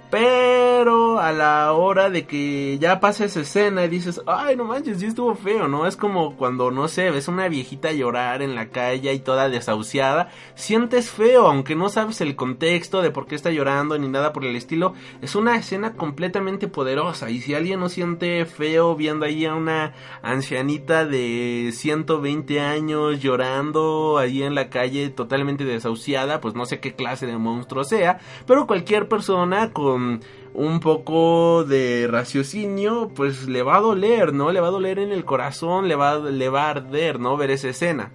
[0.10, 5.00] Pero a la hora de que ya pasa esa escena y dices, ay, no manches,
[5.00, 5.88] sí estuvo feo, ¿no?
[5.88, 10.30] Es como cuando, no sé, ves una viejita llorar en la calle y toda desahuciada.
[10.56, 14.46] Sientes feo, aunque no sabes el contexto de por qué está llorando ni nada por
[14.46, 14.94] el estilo.
[15.22, 17.30] Es una escena completamente poderosa.
[17.30, 24.18] Y si alguien no siente feo viendo ahí a una ancianita de 120 años llorando
[24.18, 28.20] ahí en la calle totalmente desahuciada, pues no sé qué clase de monstruo sea.
[28.46, 30.22] Pero cualquier persona con
[30.54, 34.52] un poco de raciocinio, pues le va a doler, ¿no?
[34.52, 37.38] Le va a doler en el corazón, le va, le va a arder, ¿no?
[37.38, 38.12] Ver esa escena.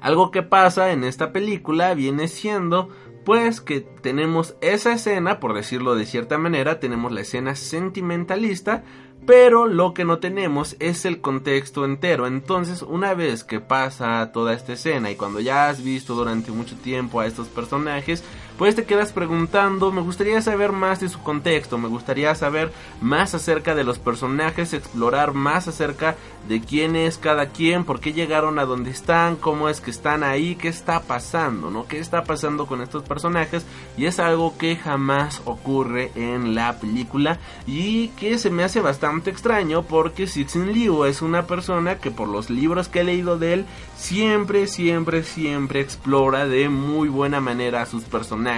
[0.00, 2.88] Algo que pasa en esta película viene siendo
[3.24, 8.82] pues que tenemos esa escena, por decirlo de cierta manera, tenemos la escena sentimentalista,
[9.26, 12.26] pero lo que no tenemos es el contexto entero.
[12.26, 16.74] Entonces, una vez que pasa toda esta escena y cuando ya has visto durante mucho
[16.76, 18.24] tiempo a estos personajes,
[18.62, 23.34] pues te quedas preguntando, me gustaría saber más de su contexto, me gustaría saber más
[23.34, 26.14] acerca de los personajes, explorar más acerca
[26.48, 30.22] de quién es cada quien, por qué llegaron a donde están, cómo es que están
[30.22, 31.88] ahí, qué está pasando, ¿no?
[31.88, 33.66] ¿Qué está pasando con estos personajes?
[33.96, 39.30] Y es algo que jamás ocurre en la película y que se me hace bastante
[39.30, 43.54] extraño porque Sixin Liu es una persona que por los libros que he leído de
[43.54, 48.51] él siempre, siempre, siempre explora de muy buena manera a sus personajes.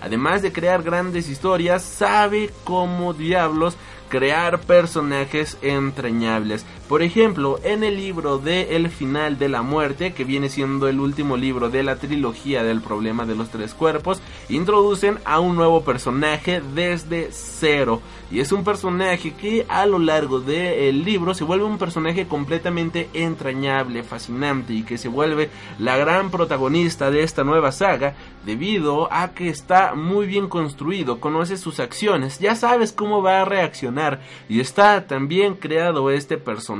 [0.00, 3.76] Además de crear grandes historias, sabe cómo diablos
[4.08, 6.64] crear personajes entrañables.
[6.88, 11.00] Por ejemplo, en el libro de El final de la muerte, que viene siendo el
[11.00, 15.82] último libro de la trilogía del problema de los tres cuerpos, introducen a un nuevo
[15.82, 18.00] personaje desde cero.
[18.30, 23.08] Y es un personaje que a lo largo del libro se vuelve un personaje completamente
[23.14, 28.14] entrañable, fascinante y que se vuelve la gran protagonista de esta nueva saga
[28.44, 33.44] debido a que está muy bien construido, conoces sus acciones, ya sabes cómo va a
[33.44, 36.75] reaccionar y está también creado este personaje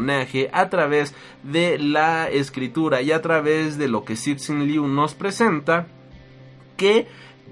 [0.53, 5.86] a través de la escritura y a través de lo que Sixin Liu nos presenta
[6.76, 7.07] que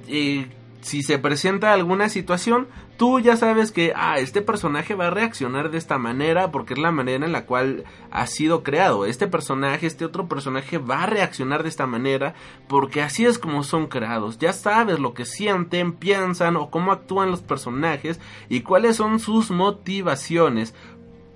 [0.08, 0.46] eh,
[0.80, 5.70] si se presenta alguna situación tú ya sabes que, ah, este personaje va a reaccionar
[5.70, 9.06] de esta manera porque es la manera en la cual ha sido creado.
[9.06, 12.34] Este personaje, este otro personaje va a reaccionar de esta manera
[12.68, 14.38] porque así es como son creados.
[14.38, 19.50] Ya sabes lo que sienten, piensan o cómo actúan los personajes y cuáles son sus
[19.50, 20.74] motivaciones.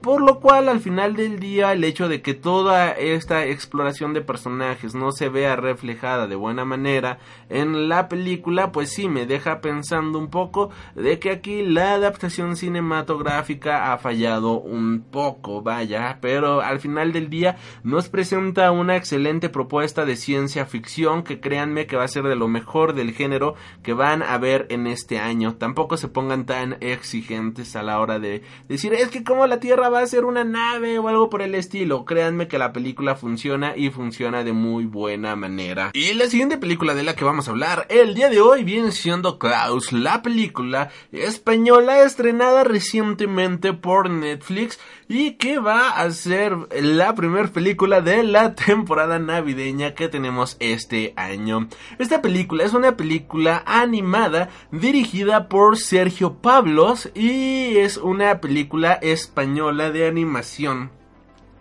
[0.00, 4.20] Por lo cual al final del día el hecho de que toda esta exploración de
[4.20, 7.18] personajes no se vea reflejada de buena manera
[7.48, 12.56] en la película pues sí me deja pensando un poco de que aquí la adaptación
[12.56, 19.48] cinematográfica ha fallado un poco vaya pero al final del día nos presenta una excelente
[19.48, 23.54] propuesta de ciencia ficción que créanme que va a ser de lo mejor del género
[23.82, 25.54] que van a ver en este año.
[25.56, 29.87] Tampoco se pongan tan exigentes a la hora de decir es que como la Tierra
[29.88, 32.04] va a ser una nave o algo por el estilo.
[32.04, 35.90] Créanme que la película funciona y funciona de muy buena manera.
[35.94, 38.92] Y la siguiente película de la que vamos a hablar el día de hoy viene
[38.92, 44.78] siendo Klaus, la película española estrenada recientemente por Netflix
[45.08, 51.14] y que va a ser la primera película de la temporada navideña que tenemos este
[51.16, 51.68] año.
[51.98, 59.90] Esta película es una película animada dirigida por Sergio Pablos y es una película española
[59.90, 60.90] de animación.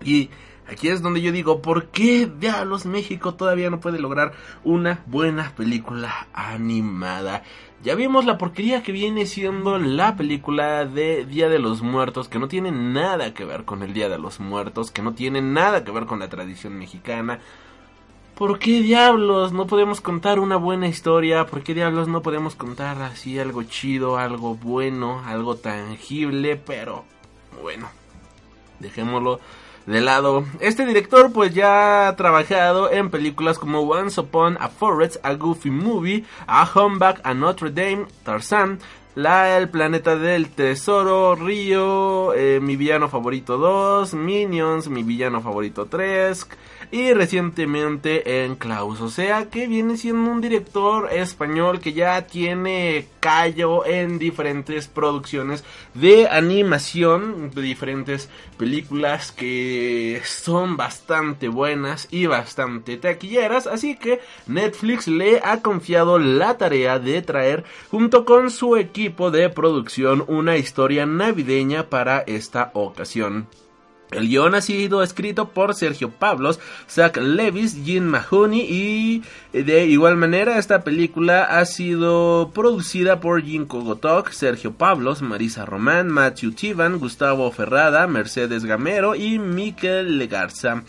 [0.04, 0.30] Y
[0.68, 4.34] aquí es donde yo digo, ¿por qué diablos México todavía no puede lograr
[4.66, 7.44] una buena película animada?
[7.84, 12.40] Ya vimos la porquería que viene siendo la película de Día de los Muertos, que
[12.40, 15.84] no tiene nada que ver con el Día de los Muertos, que no tiene nada
[15.84, 17.40] que ver con la tradición mexicana.
[18.36, 21.46] ¿Por qué diablos no podemos contar una buena historia?
[21.46, 26.56] ¿Por qué diablos no podemos contar así algo chido, algo bueno, algo tangible?
[26.56, 27.06] Pero
[27.62, 27.90] bueno,
[28.80, 29.40] dejémoslo
[29.88, 30.46] de lado.
[30.60, 35.72] Este director pues ya ha trabajado en películas como Once Upon a Forest, A Goofy
[35.72, 38.80] Movie, A Homeback, A Notre Dame, Tarzan,
[39.16, 45.88] la, El Planeta del Tesoro, Río, eh, Mi Villano Favorito 2, Minions, Mi Villano Favorito
[45.88, 46.48] 3,
[46.92, 49.02] y recientemente en Klaus.
[49.02, 55.64] O sea que viene siendo un director español que ya tiene callo en diferentes producciones
[55.94, 63.68] de animación, de diferentes películas que son bastante buenas y bastante taquilleras.
[63.68, 69.50] Así que Netflix le ha confiado la tarea de traer junto con su equipo de
[69.50, 73.48] producción una historia navideña para esta ocasión.
[74.12, 80.16] El guion ha sido escrito por Sergio Pablos, Zach Levis, Jim Mahoney y de igual
[80.16, 87.00] manera esta película ha sido producida por Jim Kogotok, Sergio Pablos, Marisa Román, Matthew Tivan,
[87.00, 90.84] Gustavo Ferrada, Mercedes Gamero y Mikel Legarza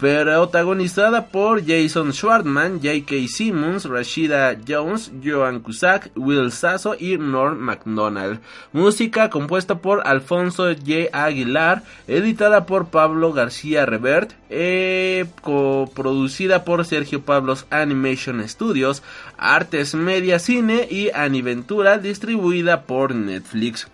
[0.00, 3.28] protagonizada por Jason Schwartzman, J.K.
[3.28, 8.40] Simmons, Rashida Jones, Joan Cusack, Will Sasso y Norm MacDonald.
[8.72, 11.10] Música compuesta por Alfonso J.
[11.12, 19.02] Aguilar, editada por Pablo García Revert, eh, coproducida por Sergio Pablos Animation Studios,
[19.36, 23.86] Artes Media Cine y Aniventura, distribuida por Netflix.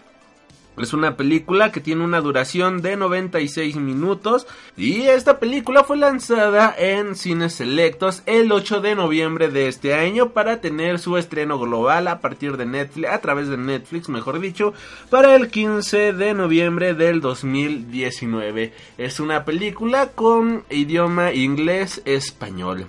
[0.79, 4.47] Es una película que tiene una duración de 96 minutos
[4.77, 10.31] y esta película fue lanzada en cines selectos el 8 de noviembre de este año
[10.31, 14.75] para tener su estreno global a partir de Netflix, a través de Netflix, mejor dicho,
[15.09, 18.75] para el 15 de noviembre del 2019.
[18.99, 22.87] Es una película con idioma inglés-español.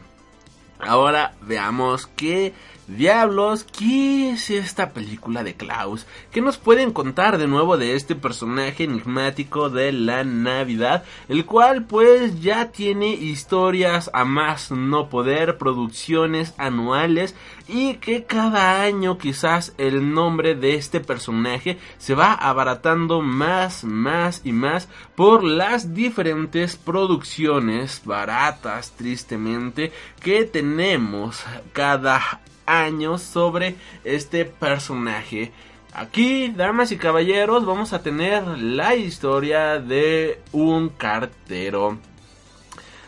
[0.80, 2.54] Ahora veamos qué
[2.88, 6.08] Diablos, ¿qué es esta película de Klaus?
[6.32, 11.04] ¿Qué nos pueden contar de nuevo de este personaje enigmático de la Navidad?
[11.28, 17.36] El cual pues ya tiene historias a más no poder, producciones anuales
[17.68, 24.40] y que cada año quizás el nombre de este personaje se va abaratando más, más
[24.46, 35.52] y más por las diferentes producciones baratas tristemente que tenemos cada años sobre este personaje.
[35.94, 41.98] Aquí, damas y caballeros, vamos a tener la historia de un cartero.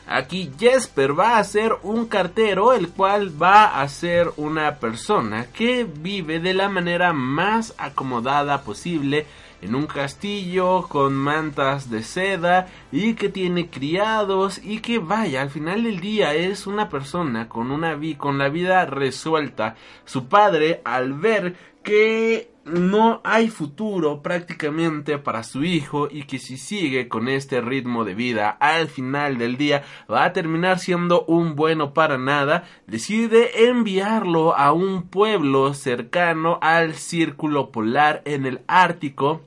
[0.07, 5.83] Aquí Jesper va a ser un cartero, el cual va a ser una persona que
[5.83, 9.27] vive de la manera más acomodada posible
[9.61, 15.49] en un castillo con mantas de seda y que tiene criados y que vaya al
[15.49, 19.75] final del día es una persona con una vi con la vida resuelta.
[20.05, 26.57] Su padre al ver que no hay futuro prácticamente para su hijo y que si
[26.57, 31.55] sigue con este ritmo de vida al final del día va a terminar siendo un
[31.55, 39.41] bueno para nada, decide enviarlo a un pueblo cercano al círculo polar en el Ártico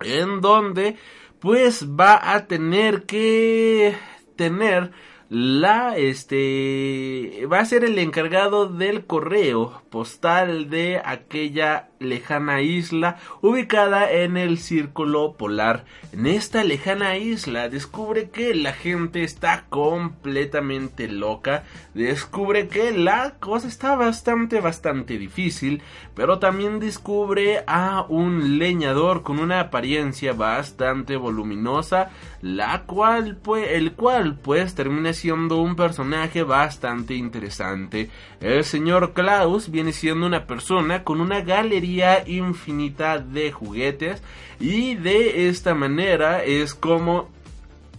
[0.00, 0.96] en donde
[1.40, 3.94] pues va a tener que
[4.36, 4.90] tener
[5.28, 14.10] la este va a ser el encargado del correo postal de aquella lejana isla ubicada
[14.10, 15.84] en el círculo polar.
[16.12, 23.68] En esta lejana isla descubre que la gente está completamente loca, descubre que la cosa
[23.68, 25.82] está bastante bastante difícil,
[26.14, 32.10] pero también descubre a un leñador con una apariencia bastante voluminosa,
[32.42, 38.10] la cual pues el cual pues termina siendo un personaje bastante interesante.
[38.40, 41.85] El señor Klaus viene siendo una persona con una galería
[42.26, 44.22] infinita de juguetes.
[44.60, 47.28] Y de esta manera es como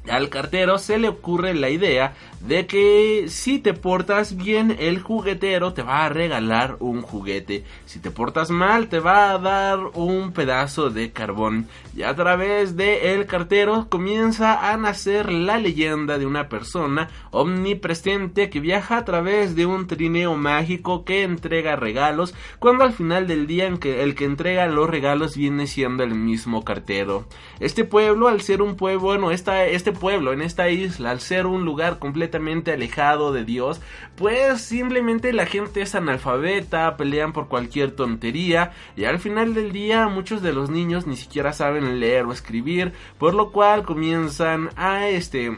[0.10, 5.74] al cartero se le ocurre la idea de que si te portas bien el juguetero
[5.74, 10.32] te va a regalar un juguete, si te portas mal te va a dar un
[10.34, 16.26] pedazo de carbón y a través de el cartero comienza a nacer la leyenda de
[16.26, 22.84] una persona omnipresente que viaja a través de un trineo mágico que entrega regalos cuando
[22.84, 26.64] al final del día en que el que entrega los regalos viene siendo el mismo
[26.64, 27.26] cartero.
[27.60, 31.48] Este pueblo al ser un pueblo, bueno, esta, este pueblo en esta isla al ser
[31.48, 33.80] un lugar completamente completamente alejado de Dios,
[34.18, 40.10] pues simplemente la gente es analfabeta, pelean por cualquier tontería y al final del día
[40.10, 45.08] muchos de los niños ni siquiera saben leer o escribir, por lo cual comienzan a
[45.08, 45.58] este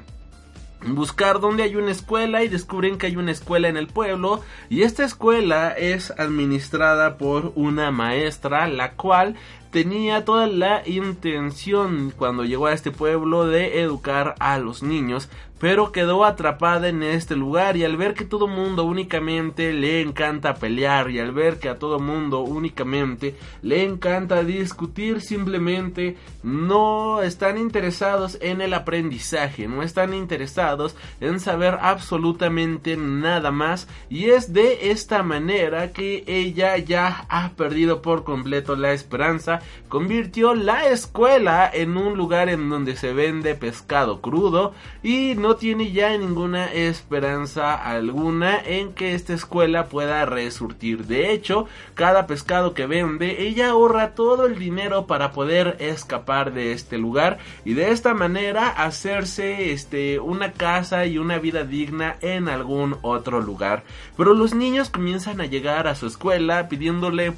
[0.88, 4.84] buscar dónde hay una escuela y descubren que hay una escuela en el pueblo y
[4.84, 9.36] esta escuela es administrada por una maestra la cual
[9.72, 15.30] tenía toda la intención cuando llegó a este pueblo de educar a los niños,
[15.60, 20.56] pero quedó atrapada en este lugar y al ver que todo mundo únicamente le encanta
[20.56, 27.58] pelear y al ver que a todo mundo únicamente le encanta discutir, simplemente no están
[27.58, 34.92] interesados en el aprendizaje, no están interesados en saber absolutamente nada más y es de
[34.92, 41.98] esta manera que ella ya ha perdido por completo la esperanza convirtió la escuela en
[41.98, 48.60] un lugar en donde se vende pescado crudo y no tiene ya ninguna esperanza alguna
[48.60, 51.06] en que esta escuela pueda resurtir.
[51.06, 56.74] De hecho, cada pescado que vende, ella ahorra todo el dinero para poder escapar de
[56.74, 62.50] este lugar y de esta manera hacerse este una casa y una vida digna en
[62.50, 63.84] algún otro lugar.
[64.18, 67.34] Pero los niños comienzan a llegar a su escuela pidiéndole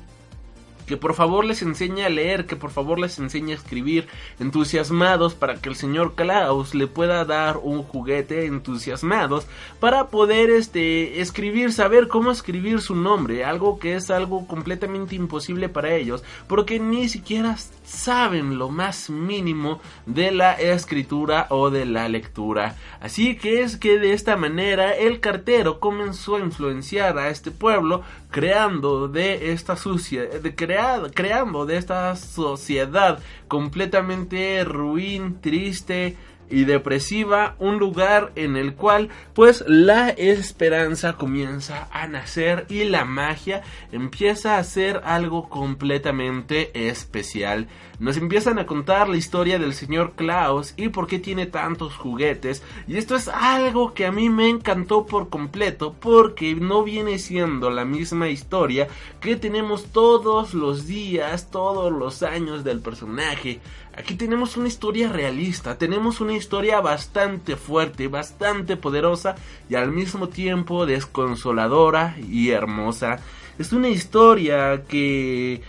[0.91, 4.09] que por favor les enseñe a leer, que por favor les enseñe a escribir,
[4.41, 9.47] entusiasmados para que el señor Klaus le pueda dar un juguete, entusiasmados
[9.79, 15.69] para poder este escribir, saber cómo escribir su nombre, algo que es algo completamente imposible
[15.69, 17.55] para ellos, porque ni siquiera
[17.91, 22.75] saben lo más mínimo de la escritura o de la lectura.
[23.01, 28.01] Así que es que de esta manera el cartero comenzó a influenciar a este pueblo
[28.31, 36.15] creando de esta sucia, de creando de esta sociedad completamente ruin, triste,
[36.51, 43.05] y depresiva, un lugar en el cual pues la esperanza comienza a nacer y la
[43.05, 47.67] magia empieza a ser algo completamente especial.
[47.99, 52.63] Nos empiezan a contar la historia del señor Klaus y por qué tiene tantos juguetes
[52.87, 57.69] y esto es algo que a mí me encantó por completo porque no viene siendo
[57.69, 58.87] la misma historia
[59.19, 63.59] que tenemos todos los días, todos los años del personaje.
[63.95, 69.35] Aquí tenemos una historia realista, tenemos una historia bastante fuerte, bastante poderosa
[69.69, 73.19] y al mismo tiempo desconsoladora y hermosa.
[73.59, 75.61] Es una historia que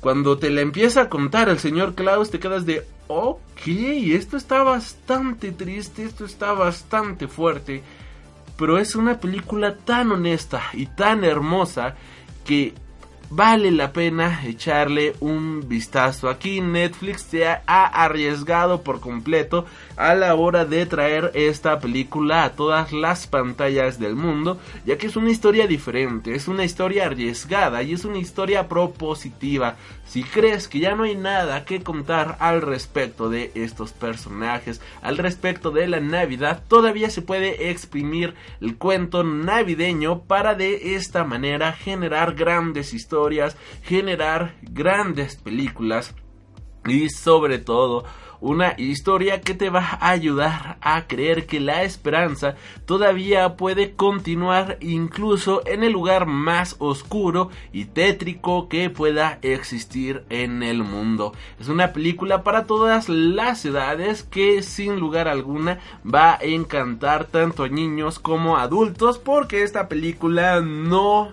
[0.00, 4.64] cuando te la empieza a contar el señor Klaus te quedas de, ok, esto está
[4.64, 7.82] bastante triste, esto está bastante fuerte,
[8.56, 11.94] pero es una película tan honesta y tan hermosa
[12.44, 12.74] que
[13.30, 16.28] vale la pena echarle un vistazo.
[16.28, 19.66] Aquí Netflix se ha arriesgado por completo
[19.96, 25.08] a la hora de traer esta película a todas las pantallas del mundo, ya que
[25.08, 29.76] es una historia diferente, es una historia arriesgada y es una historia propositiva.
[30.06, 35.18] Si crees que ya no hay nada que contar al respecto de estos personajes, al
[35.18, 41.72] respecto de la Navidad, todavía se puede exprimir el cuento navideño para de esta manera
[41.72, 43.17] generar grandes historias,
[43.82, 46.14] generar grandes películas
[46.86, 48.04] y sobre todo
[48.40, 52.54] una historia que te va a ayudar a creer que la esperanza
[52.86, 60.62] todavía puede continuar incluso en el lugar más oscuro y tétrico que pueda existir en
[60.62, 61.32] el mundo.
[61.58, 67.64] Es una película para todas las edades que sin lugar alguna va a encantar tanto
[67.64, 71.30] a niños como a adultos porque esta película no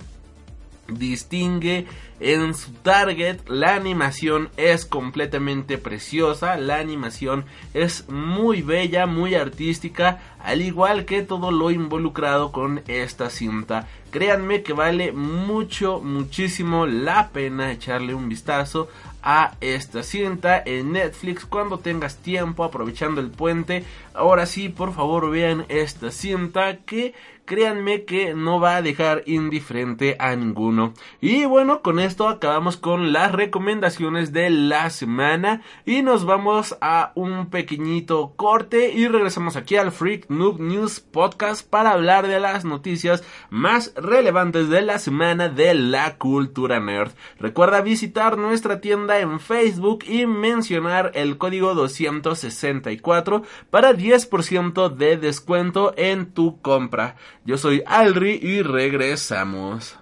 [0.88, 1.86] distingue
[2.19, 3.39] en su target.
[3.47, 11.23] La animación es completamente preciosa, la animación es muy bella, muy artística, al igual que
[11.23, 13.88] todo lo involucrado con esta cinta.
[14.11, 18.88] Créanme que vale mucho, muchísimo la pena echarle un vistazo
[19.25, 23.83] a esta cinta en Netflix cuando tengas tiempo aprovechando el puente.
[24.13, 27.15] Ahora sí, por favor vean esta cinta que
[27.46, 30.93] créanme que no va a dejar indiferente a ninguno.
[31.22, 37.12] Y bueno, con esto acabamos con las recomendaciones de la semana y nos vamos a
[37.16, 42.66] un pequeñito corte y regresamos aquí al Freak Noob News Podcast para hablar de las
[42.66, 47.12] noticias más relevantes de la semana de la cultura nerd.
[47.39, 55.93] Recuerda visitar nuestra tienda en Facebook y mencionar el código 264 para 10% de descuento
[55.98, 57.16] en tu compra.
[57.46, 59.96] Yo soy Alri y regresamos.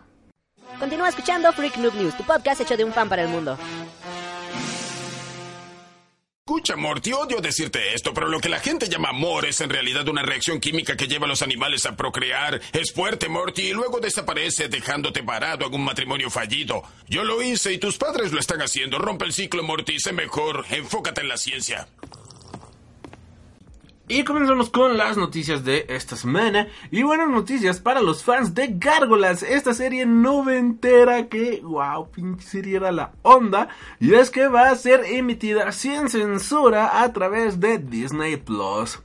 [0.79, 3.57] Continúa escuchando Freak Noob News, tu podcast hecho de un fan para el mundo.
[6.45, 10.07] Escucha, Morty, odio decirte esto, pero lo que la gente llama amor es en realidad
[10.07, 12.61] una reacción química que lleva a los animales a procrear.
[12.71, 16.83] Es fuerte, Morty, y luego desaparece dejándote parado en un matrimonio fallido.
[17.07, 18.99] Yo lo hice y tus padres lo están haciendo.
[18.99, 20.65] Rompe el ciclo, Morty, sé mejor.
[20.69, 21.87] Enfócate en la ciencia.
[24.15, 26.67] Y comenzamos con las noticias de esta semana.
[26.91, 29.41] Y buenas noticias para los fans de Gárgolas.
[29.41, 33.69] Esta serie noventera que, wow, pinche serie era la onda.
[33.99, 38.99] Y es que va a ser emitida sin censura a través de Disney Plus.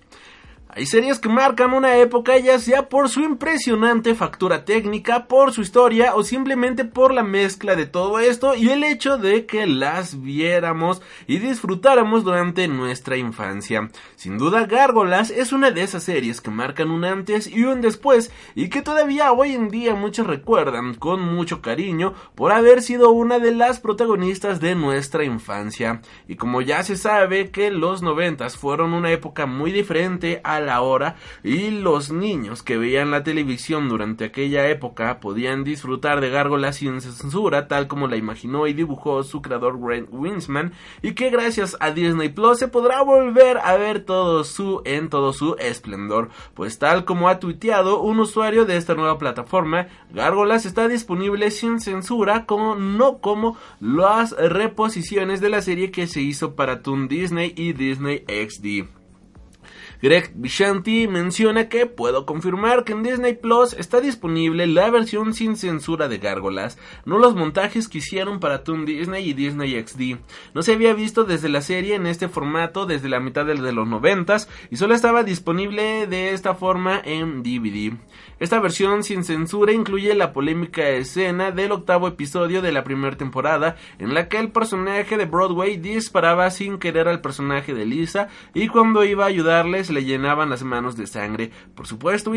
[0.71, 5.63] Hay series que marcan una época ya sea por su impresionante factura técnica, por su
[5.63, 10.21] historia o simplemente por la mezcla de todo esto y el hecho de que las
[10.21, 13.89] viéramos y disfrutáramos durante nuestra infancia.
[14.15, 18.31] Sin duda Gárgolas es una de esas series que marcan un antes y un después
[18.55, 23.39] y que todavía hoy en día muchos recuerdan con mucho cariño por haber sido una
[23.39, 26.03] de las protagonistas de nuestra infancia.
[26.27, 30.81] Y como ya se sabe que los noventas fueron una época muy diferente a la
[30.81, 36.77] hora y los niños que veían la televisión durante aquella época podían disfrutar de Gárgolas
[36.77, 41.77] sin censura tal como la imaginó y dibujó su creador Grant Winsman y que gracias
[41.81, 46.31] a Disney Plus se podrá volver a ver todo su en todo su esplendor.
[46.55, 51.81] Pues tal como ha tuiteado un usuario de esta nueva plataforma Gárgolas está disponible sin
[51.81, 57.53] censura como no como las reposiciones de la serie que se hizo para Toon Disney
[57.57, 58.98] y Disney XD
[60.01, 65.57] Greg Vishanti menciona que puedo confirmar que en Disney Plus está disponible la versión sin
[65.57, 70.21] censura de Gárgolas, no los montajes que hicieron para Toon Disney y Disney XD.
[70.55, 73.89] No se había visto desde la serie en este formato desde la mitad de los
[73.89, 77.97] noventas y solo estaba disponible de esta forma en DVD.
[78.41, 83.75] Esta versión sin censura incluye la polémica escena del octavo episodio de la primera temporada,
[83.99, 88.69] en la que el personaje de Broadway disparaba sin querer al personaje de Lisa y
[88.69, 91.51] cuando iba a ayudarles le llenaban las manos de sangre.
[91.75, 92.33] Por supuesto,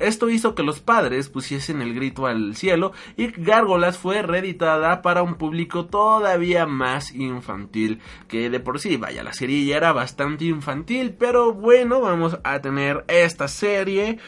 [0.00, 5.22] esto hizo que los padres pusiesen el grito al cielo y Gárgolas fue reeditada para
[5.22, 10.46] un público todavía más infantil, que de por sí, vaya, la serie ya era bastante
[10.46, 14.18] infantil, pero bueno, vamos a tener esta serie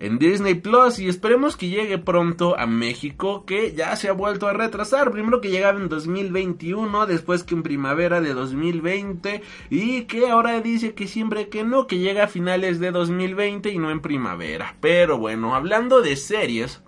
[0.00, 4.46] en Disney Plus y esperemos que llegue pronto a México que ya se ha vuelto
[4.46, 5.10] a retrasar.
[5.10, 10.94] Primero que llegaba en 2021 después que en primavera de 2020 y que ahora dice
[10.94, 14.76] que siempre que no que llega a finales de 2020 y no en primavera.
[14.80, 16.82] Pero bueno hablando de series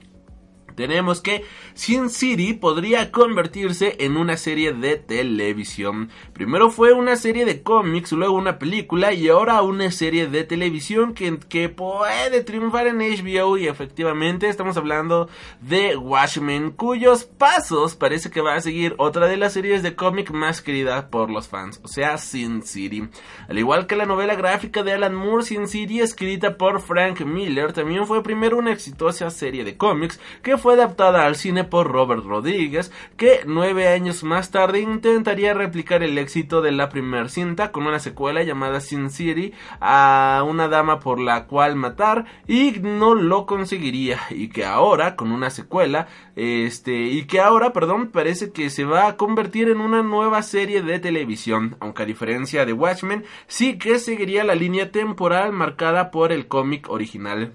[0.81, 6.09] tenemos que Sin City podría convertirse en una serie de televisión.
[6.33, 11.13] Primero fue una serie de cómics, luego una película y ahora una serie de televisión
[11.13, 15.29] que, que puede triunfar en HBO y efectivamente estamos hablando
[15.61, 20.31] de Watchmen cuyos pasos parece que va a seguir otra de las series de cómic
[20.31, 23.07] más queridas por los fans, o sea Sin City.
[23.49, 27.75] Al igual que la novela gráfica de Alan Moore, Sin City escrita por Frank Miller
[27.75, 32.25] también fue primero una exitosa serie de cómics que fue adaptada al cine por Robert
[32.25, 37.87] Rodríguez, que nueve años más tarde intentaría replicar el éxito de la primera cinta con
[37.87, 43.47] una secuela llamada Sin City a una dama por la cual matar y no lo
[43.47, 48.85] conseguiría y que ahora con una secuela este y que ahora perdón parece que se
[48.85, 53.79] va a convertir en una nueva serie de televisión aunque a diferencia de Watchmen sí
[53.79, 57.53] que seguiría la línea temporal marcada por el cómic original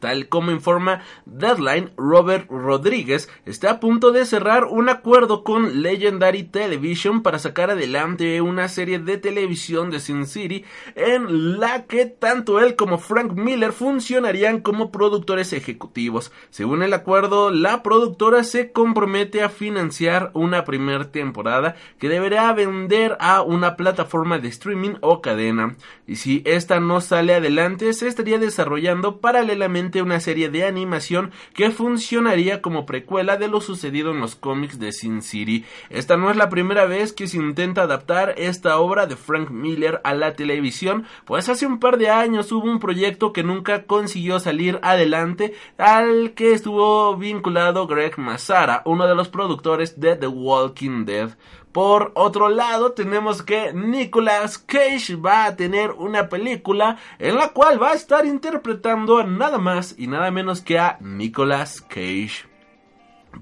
[0.00, 6.44] Tal como informa Deadline, Robert Rodríguez está a punto de cerrar un acuerdo con Legendary
[6.44, 10.64] Television para sacar adelante una serie de televisión de Sin City
[10.94, 16.32] en la que tanto él como Frank Miller funcionarían como productores ejecutivos.
[16.50, 23.16] Según el acuerdo, la productora se compromete a financiar una primera temporada que deberá vender
[23.20, 25.76] a una plataforma de streaming o cadena.
[26.08, 31.70] Y si esta no sale adelante, se estaría desarrollando paralelamente una serie de animación que
[31.70, 35.66] funcionaría como precuela de lo sucedido en los cómics de Sin City.
[35.90, 40.00] Esta no es la primera vez que se intenta adaptar esta obra de Frank Miller
[40.02, 44.40] a la televisión, pues hace un par de años hubo un proyecto que nunca consiguió
[44.40, 51.04] salir adelante, al que estuvo vinculado Greg Massara, uno de los productores de The Walking
[51.04, 51.36] Dead.
[51.78, 57.80] Por otro lado, tenemos que Nicolas Cage va a tener una película en la cual
[57.80, 62.48] va a estar interpretando nada más y nada menos que a Nicolas Cage.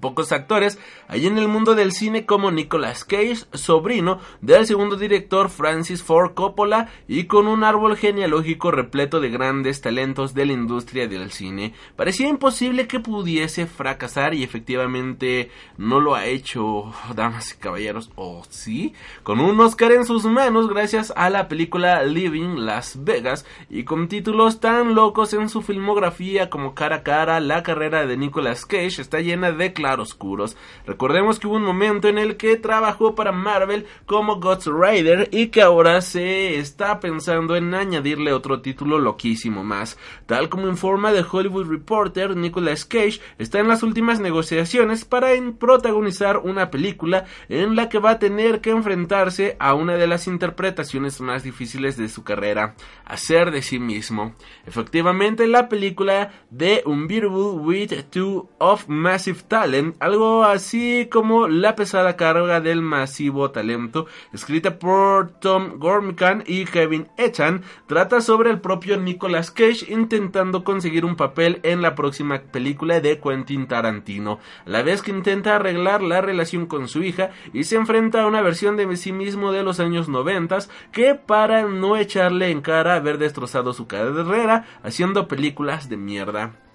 [0.02, 0.78] Pocos actores
[1.08, 6.34] hay en el mundo del cine como Nicolas Cage, sobrino del segundo director Francis Ford
[6.34, 11.74] Coppola y con un árbol genealógico repleto de grandes talentos de la industria del cine.
[11.94, 18.42] Parecía imposible que pudiese fracasar y efectivamente no lo ha hecho, damas y caballeros, o
[18.48, 18.92] sí,
[19.22, 24.08] con un Oscar en sus manos gracias a la película Living Las Vegas y con
[24.08, 29.00] títulos tan locos en su filmografía como Cara a Cara, la carrera de Nicolas Cage
[29.00, 30.56] está llena de claroscuros.
[30.96, 35.48] Recordemos que hubo un momento en el que trabajó para Marvel como Ghost Rider y
[35.48, 39.98] que ahora se está pensando en añadirle otro título loquísimo más.
[40.24, 45.28] Tal como informa The Hollywood Reporter, Nicolas Cage está en las últimas negociaciones para
[45.58, 50.26] protagonizar una película en la que va a tener que enfrentarse a una de las
[50.26, 52.74] interpretaciones más difíciles de su carrera,
[53.04, 54.34] hacer de sí mismo.
[54.66, 62.16] Efectivamente, la película de Unbeatable with Two of Massive Talent algo así como La pesada
[62.16, 68.96] carga del masivo talento, escrita por Tom Gormican y Kevin Echan, trata sobre el propio
[68.96, 74.82] Nicolas Cage intentando conseguir un papel en la próxima película de Quentin Tarantino, a la
[74.82, 78.76] vez que intenta arreglar la relación con su hija y se enfrenta a una versión
[78.76, 80.46] de sí mismo de los años 90
[80.92, 86.65] que para no echarle en cara haber destrozado su carrera haciendo películas de mierda.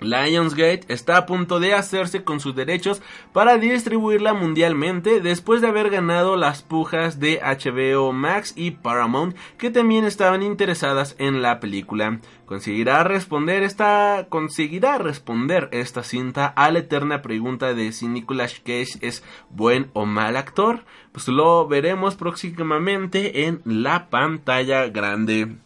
[0.00, 5.90] Lionsgate está a punto de hacerse con sus derechos para distribuirla mundialmente después de haber
[5.90, 12.20] ganado las pujas de HBO Max y Paramount que también estaban interesadas en la película.
[12.46, 18.98] ¿Conseguirá responder esta conseguirá responder esta cinta a la eterna pregunta de si Nicolas Cage
[19.00, 20.84] es buen o mal actor?
[21.12, 25.63] Pues lo veremos próximamente en la pantalla grande.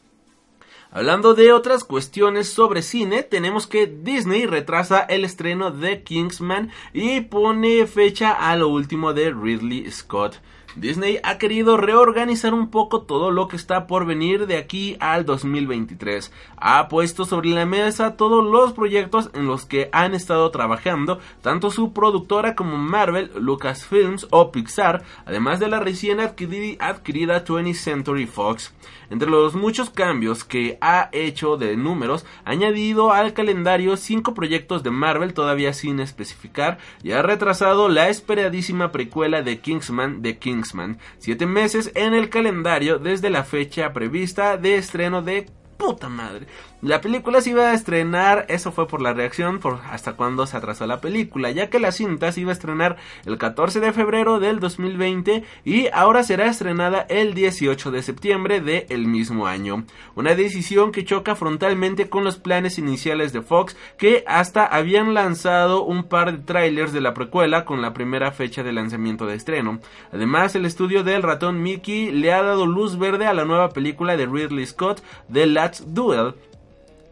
[0.90, 7.20] Hablando de otras cuestiones sobre cine, tenemos que Disney retrasa el estreno de Kingsman y
[7.20, 10.36] pone fecha a lo último de Ridley Scott.
[10.76, 15.24] Disney ha querido reorganizar un poco todo lo que está por venir de aquí al
[15.24, 16.32] 2023.
[16.56, 21.70] Ha puesto sobre la mesa todos los proyectos en los que han estado trabajando, tanto
[21.70, 28.72] su productora como Marvel, Lucasfilms o Pixar, además de la recién adquirida 20th Century Fox.
[29.10, 34.82] Entre los muchos cambios que ha hecho de números, ha añadido al calendario cinco proyectos
[34.82, 40.38] de Marvel todavía sin especificar y ha retrasado la esperadísima precuela de Kingsman de
[40.68, 45.46] Kingsman, siete meses en el calendario desde la fecha prevista de estreno de
[45.78, 46.46] puta madre.
[46.80, 50.56] La película se iba a estrenar, eso fue por la reacción, por hasta cuándo se
[50.56, 54.38] atrasó la película, ya que la cinta se iba a estrenar el 14 de febrero
[54.38, 59.86] del 2020 y ahora será estrenada el 18 de septiembre del mismo año.
[60.14, 65.82] Una decisión que choca frontalmente con los planes iniciales de Fox, que hasta habían lanzado
[65.82, 69.80] un par de trailers de la precuela con la primera fecha de lanzamiento de estreno.
[70.12, 74.16] Además, el estudio del ratón Mickey le ha dado luz verde a la nueva película
[74.16, 75.02] de Ridley Scott,
[75.32, 76.34] The Last Duel,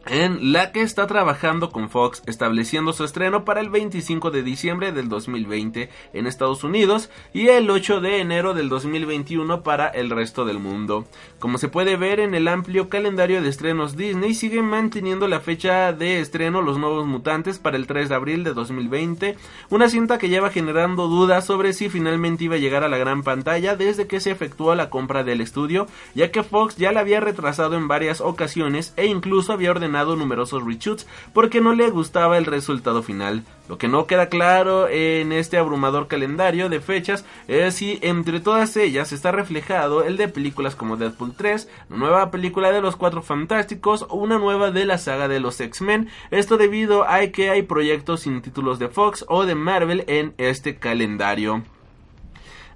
[0.08, 4.92] en la que está trabajando con Fox, estableciendo su estreno para el 25 de diciembre
[4.92, 10.44] del 2020 en Estados Unidos y el 8 de enero del 2021 para el resto
[10.44, 11.06] del mundo.
[11.38, 15.92] Como se puede ver en el amplio calendario de estrenos Disney, sigue manteniendo la fecha
[15.92, 19.36] de estreno Los Nuevos Mutantes para el 3 de abril de 2020,
[19.70, 23.22] una cinta que lleva generando dudas sobre si finalmente iba a llegar a la gran
[23.22, 27.20] pantalla desde que se efectuó la compra del estudio, ya que Fox ya la había
[27.20, 32.44] retrasado en varias ocasiones e incluso había ordenado numerosos reshoots porque no le gustaba el
[32.44, 33.44] resultado final.
[33.68, 38.76] Lo que no queda claro en este abrumador calendario de fechas es si entre todas
[38.76, 43.22] ellas está reflejado el de películas como Deadpool 3, la nueva película de los Cuatro
[43.22, 46.08] Fantásticos o una nueva de la saga de los X-Men.
[46.30, 50.76] Esto debido a que hay proyectos sin títulos de Fox o de Marvel en este
[50.76, 51.64] calendario.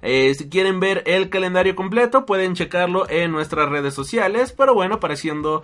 [0.02, 4.52] Eh, si quieren ver el calendario completo pueden checarlo en nuestras redes sociales.
[4.56, 5.62] Pero bueno, pareciendo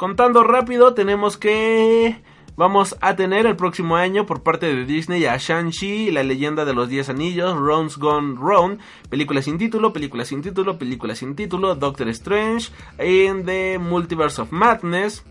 [0.00, 2.22] contando rápido, tenemos que
[2.56, 6.72] vamos a tener el próximo año por parte de Disney a Shang-Chi, la leyenda de
[6.72, 8.80] los 10 anillos, Round's Gone Round,
[9.10, 14.50] película sin título, película sin título, película sin título, Doctor Strange, in the Multiverse of
[14.52, 15.22] Madness,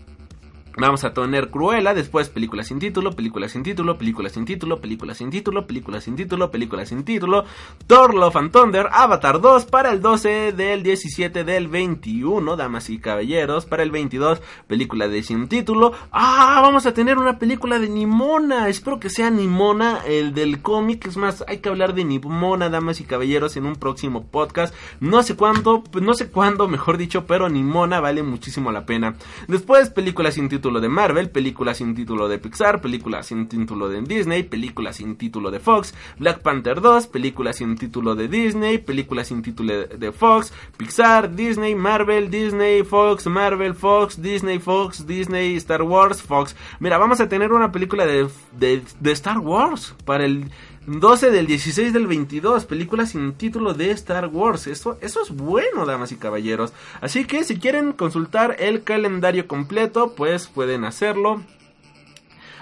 [0.76, 5.14] Vamos a tener Cruella, después película sin título, película sin título, película sin título, película
[5.14, 7.44] sin título, película sin título, película sin título,
[7.88, 13.00] Thor Love and Thunder, Avatar 2 para el 12 del 17 del 21, damas y
[13.00, 15.92] caballeros, para el 22, película de sin título.
[16.12, 21.04] Ah, vamos a tener una película de Nimona, espero que sea Nimona, el del cómic,
[21.08, 24.72] es más, hay que hablar de Nimona, damas y caballeros, en un próximo podcast.
[25.00, 29.16] No sé cuándo, no sé cuándo, mejor dicho, pero Nimona vale muchísimo la pena.
[29.48, 33.88] Después, película sin título título de Marvel, película sin título de Pixar, película sin título
[33.88, 38.76] de Disney, película sin título de Fox, Black Panther 2, película sin título de Disney,
[38.76, 45.56] película sin título de Fox, Pixar, Disney, Marvel, Disney, Fox, Marvel, Fox, Disney, Fox, Disney,
[45.56, 46.54] Star Wars, Fox.
[46.78, 50.50] Mira, vamos a tener una película de, de, de Star Wars para el
[50.86, 54.66] 12 del 16 del 22, película sin título de Star Wars.
[54.66, 56.72] Eso, eso es bueno, damas y caballeros.
[57.00, 61.42] Así que si quieren consultar el calendario completo, pues pueden hacerlo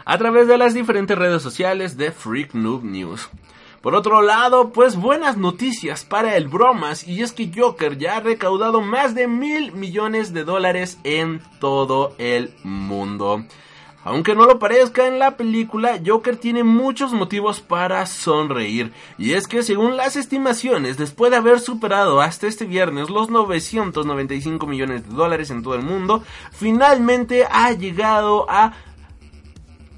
[0.04, 3.28] a través de las diferentes redes sociales de Freak Noob News.
[3.82, 8.20] Por otro lado, pues buenas noticias para el bromas y es que Joker ya ha
[8.20, 13.44] recaudado más de mil millones de dólares en todo el mundo.
[14.08, 18.90] Aunque no lo parezca en la película, Joker tiene muchos motivos para sonreír.
[19.18, 24.66] Y es que según las estimaciones, después de haber superado hasta este viernes los 995
[24.66, 28.72] millones de dólares en todo el mundo, finalmente ha llegado a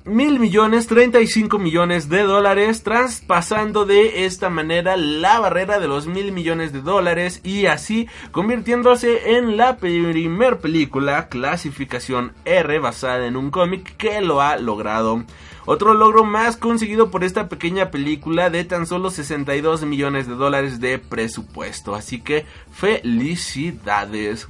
[0.05, 6.32] mil millones, 35 millones de dólares, traspasando de esta manera la barrera de los mil
[6.32, 13.51] millones de dólares y así convirtiéndose en la primer película clasificación R basada en un
[13.51, 15.24] cómic que lo ha logrado.
[15.66, 20.80] Otro logro más conseguido por esta pequeña película de tan solo 62 millones de dólares
[20.80, 21.94] de presupuesto.
[21.94, 24.48] Así que felicidades.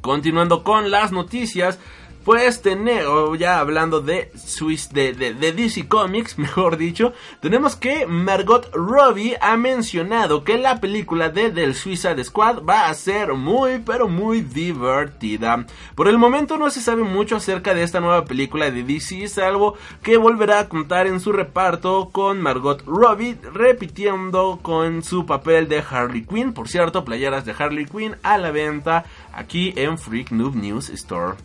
[0.00, 1.78] Continuando con las noticias,
[2.24, 3.04] pues tener,
[3.38, 9.56] ya hablando de Swiss, de, de, DC Comics, mejor dicho, tenemos que Margot Robbie ha
[9.56, 15.66] mencionado que la película de Del Suicide Squad va a ser muy, pero muy divertida.
[15.94, 19.76] Por el momento no se sabe mucho acerca de esta nueva película de DC, salvo
[20.02, 25.82] que volverá a contar en su reparto con Margot Robbie, repitiendo con su papel de
[25.88, 26.52] Harley Quinn.
[26.52, 31.36] Por cierto, playeras de Harley Quinn a la venta aquí en Freak Noob News Store.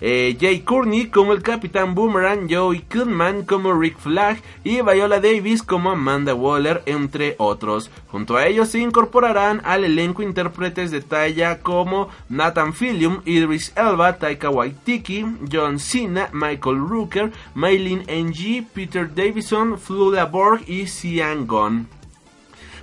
[0.00, 5.62] Eh, Jay Courtney como el Capitán Boomerang, Joey Goodman como Rick Flag y Viola Davis
[5.62, 7.90] como Amanda Waller, entre otros.
[8.08, 14.18] Junto a ellos se incorporarán al elenco intérpretes de talla como Nathan Fillion, Idris Elba,
[14.18, 21.95] Taika Waititi, John Cena, Michael Rooker, Maylin Ng, Peter Davison, Flula Borg y Sian Gon.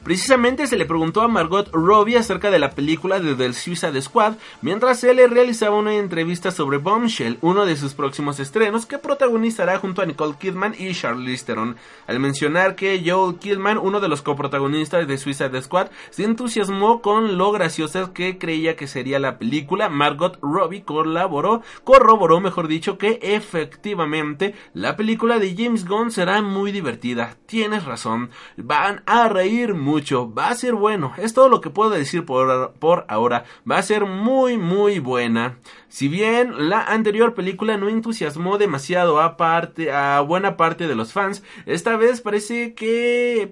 [0.04, 4.34] Precisamente se le preguntó a Margot Robbie acerca de la película de The Suicide Squad
[4.62, 9.78] mientras se le realizaba una entrevista sobre Bombshell, uno de sus próximos estrenos que protagonizará
[9.80, 11.78] junto a Nicole Kidman y Charlize Theron.
[12.06, 17.38] Al mencionar que Joel Kidman, uno de los coprotagonistas de Suicide Squad, se entusiasmó con
[17.38, 24.54] lo graciosa que creía que sería la película, Margot Robbie corroboró mejor dicho que efectivamente
[24.74, 27.38] la película de James Gunn será muy divertida.
[27.45, 31.69] Tienes razón, van a reír mucho mucho, va a ser bueno, es todo lo que
[31.69, 35.57] puedo decir por, por ahora, va a ser muy muy buena.
[35.93, 41.13] Si bien la anterior película no entusiasmó demasiado a, parte, a buena parte de los
[41.13, 43.47] fans, esta vez parece que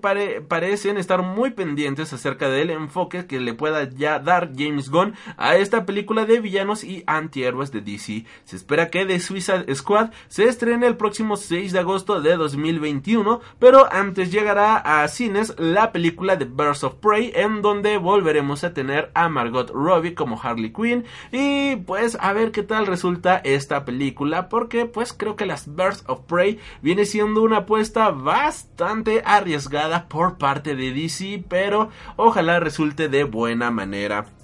[0.47, 5.57] parecen estar muy pendientes acerca del enfoque que le pueda ya dar James Gunn a
[5.57, 8.25] esta película de villanos y antihéroes de DC.
[8.45, 13.39] Se espera que The Suicide Squad se estrene el próximo 6 de agosto de 2021,
[13.59, 18.73] pero antes llegará a cines la película de Birds of Prey en donde volveremos a
[18.73, 23.85] tener a Margot Robbie como Harley Quinn y pues a ver qué tal resulta esta
[23.85, 30.07] película porque pues creo que las Birds of Prey viene siendo una apuesta bastante arriesgada
[30.07, 34.40] por parte de DC pero ojalá resulte de buena manera.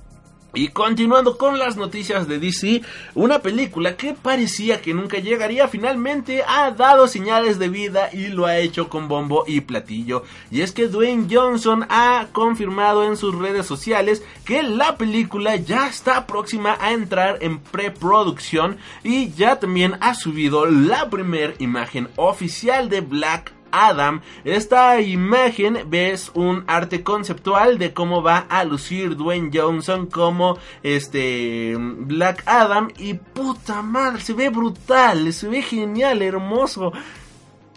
[0.57, 2.81] Y continuando con las noticias de DC,
[3.13, 8.47] una película que parecía que nunca llegaría finalmente ha dado señales de vida y lo
[8.47, 10.23] ha hecho con bombo y platillo.
[10.49, 15.87] Y es que Dwayne Johnson ha confirmado en sus redes sociales que la película ya
[15.87, 22.89] está próxima a entrar en preproducción y ya también ha subido la primera imagen oficial
[22.89, 24.21] de Black Adam.
[24.43, 31.75] Esta imagen ves un arte conceptual de cómo va a lucir Dwayne Johnson como este
[31.77, 36.91] Black Adam y puta madre, se ve brutal, se ve genial, hermoso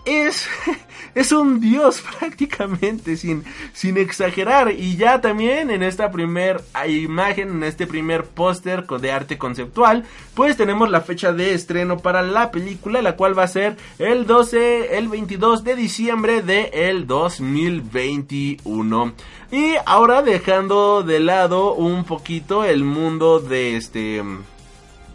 [0.05, 0.47] es,
[1.15, 4.73] es un dios prácticamente, sin, sin exagerar.
[4.73, 10.57] Y ya también en esta primer imagen, en este primer póster de arte conceptual, pues
[10.57, 14.99] tenemos la fecha de estreno para la película, la cual va a ser el 12,
[14.99, 19.13] el 22 de diciembre de el 2021.
[19.53, 24.23] Y ahora dejando de lado un poquito el mundo de este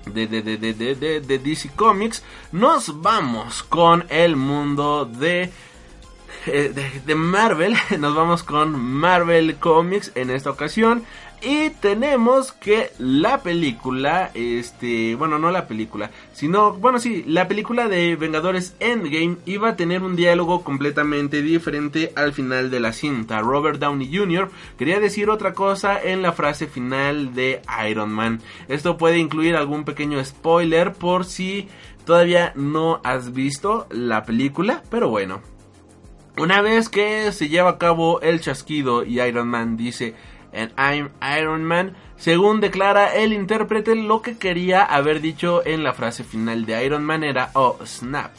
[0.05, 5.51] de, de, de, de, de DC Comics, nos vamos con el mundo de,
[6.47, 7.75] eh, de, Marvel.
[7.99, 11.03] Nos vamos con Marvel Comics en esta ocasión.
[11.47, 17.87] Y tenemos que la película, este, bueno, no la película, sino, bueno, sí, la película
[17.87, 23.41] de Vengadores Endgame iba a tener un diálogo completamente diferente al final de la cinta.
[23.41, 24.49] Robert Downey Jr.
[24.75, 28.41] quería decir otra cosa en la frase final de Iron Man.
[28.67, 31.67] Esto puede incluir algún pequeño spoiler por si
[32.05, 35.41] todavía no has visto la película, pero bueno.
[36.37, 40.15] Una vez que se lleva a cabo el chasquido y Iron Man dice
[40.55, 45.93] en I'm Iron Man, según declara el intérprete, lo que quería haber dicho en la
[45.93, 48.31] frase final de Iron Man era Oh, snap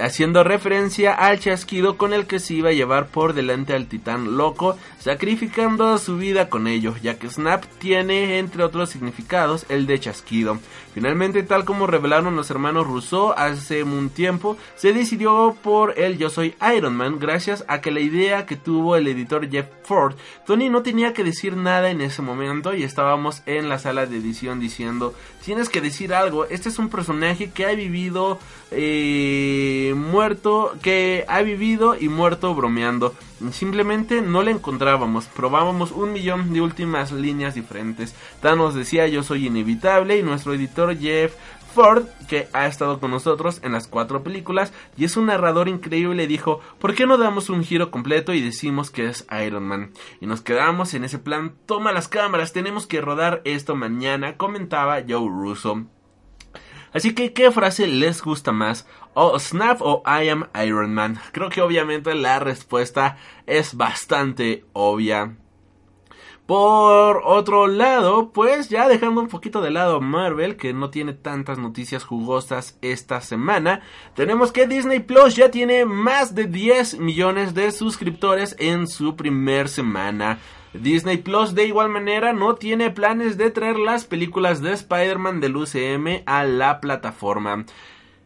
[0.00, 4.36] haciendo referencia al chasquido con el que se iba a llevar por delante al titán
[4.36, 10.00] loco, sacrificando su vida con ello, ya que Snap tiene entre otros significados el de
[10.00, 10.58] chasquido.
[10.94, 16.28] Finalmente, tal como revelaron los hermanos Rousseau hace un tiempo, se decidió por el Yo
[16.28, 20.14] Soy Iron Man gracias a que la idea que tuvo el editor Jeff Ford,
[20.46, 24.18] Tony no tenía que decir nada en ese momento y estábamos en la sala de
[24.18, 25.14] edición diciendo,
[25.44, 28.38] tienes que decir algo, este es un personaje que ha vivido
[28.70, 33.14] eh, muerto, que ha vivido y muerto bromeando.
[33.50, 38.14] Simplemente no le encontrábamos, probábamos un millón de últimas líneas diferentes.
[38.40, 41.34] Thanos decía yo soy inevitable y nuestro editor Jeff
[41.72, 46.26] Ford, que ha estado con nosotros en las cuatro películas y es un narrador increíble,
[46.26, 49.92] dijo, ¿por qué no damos un giro completo y decimos que es Iron Man?
[50.20, 55.02] Y nos quedamos en ese plan, toma las cámaras, tenemos que rodar esto mañana, comentaba
[55.06, 55.86] Joe Russo.
[56.92, 58.86] Así que, ¿qué frase les gusta más?
[59.14, 61.18] ¿O Snap o I am Iron Man?
[61.32, 63.16] Creo que obviamente la respuesta
[63.46, 65.36] es bastante obvia.
[66.46, 71.58] Por otro lado, pues ya dejando un poquito de lado Marvel, que no tiene tantas
[71.58, 73.82] noticias jugosas esta semana,
[74.14, 79.68] tenemos que Disney Plus ya tiene más de 10 millones de suscriptores en su primer
[79.68, 80.40] semana.
[80.74, 85.56] Disney Plus de igual manera no tiene planes de traer las películas de Spider-Man del
[85.56, 87.66] UCM a la plataforma.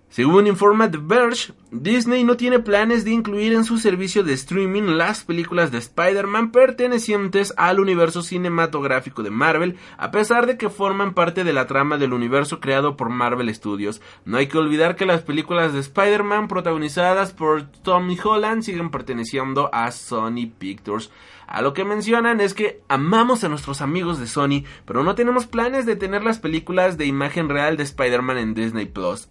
[0.09, 4.96] Según informa The Verge, Disney no tiene planes de incluir en su servicio de streaming
[4.96, 11.12] las películas de Spider-Man pertenecientes al universo cinematográfico de Marvel, a pesar de que forman
[11.12, 14.00] parte de la trama del universo creado por Marvel Studios.
[14.24, 19.68] No hay que olvidar que las películas de Spider-Man protagonizadas por Tommy Holland siguen perteneciendo
[19.74, 21.11] a Sony Pictures.
[21.47, 25.47] A lo que mencionan es que amamos a nuestros amigos de Sony, pero no tenemos
[25.47, 29.28] planes de tener las películas de imagen real de Spider-Man en Disney Plus.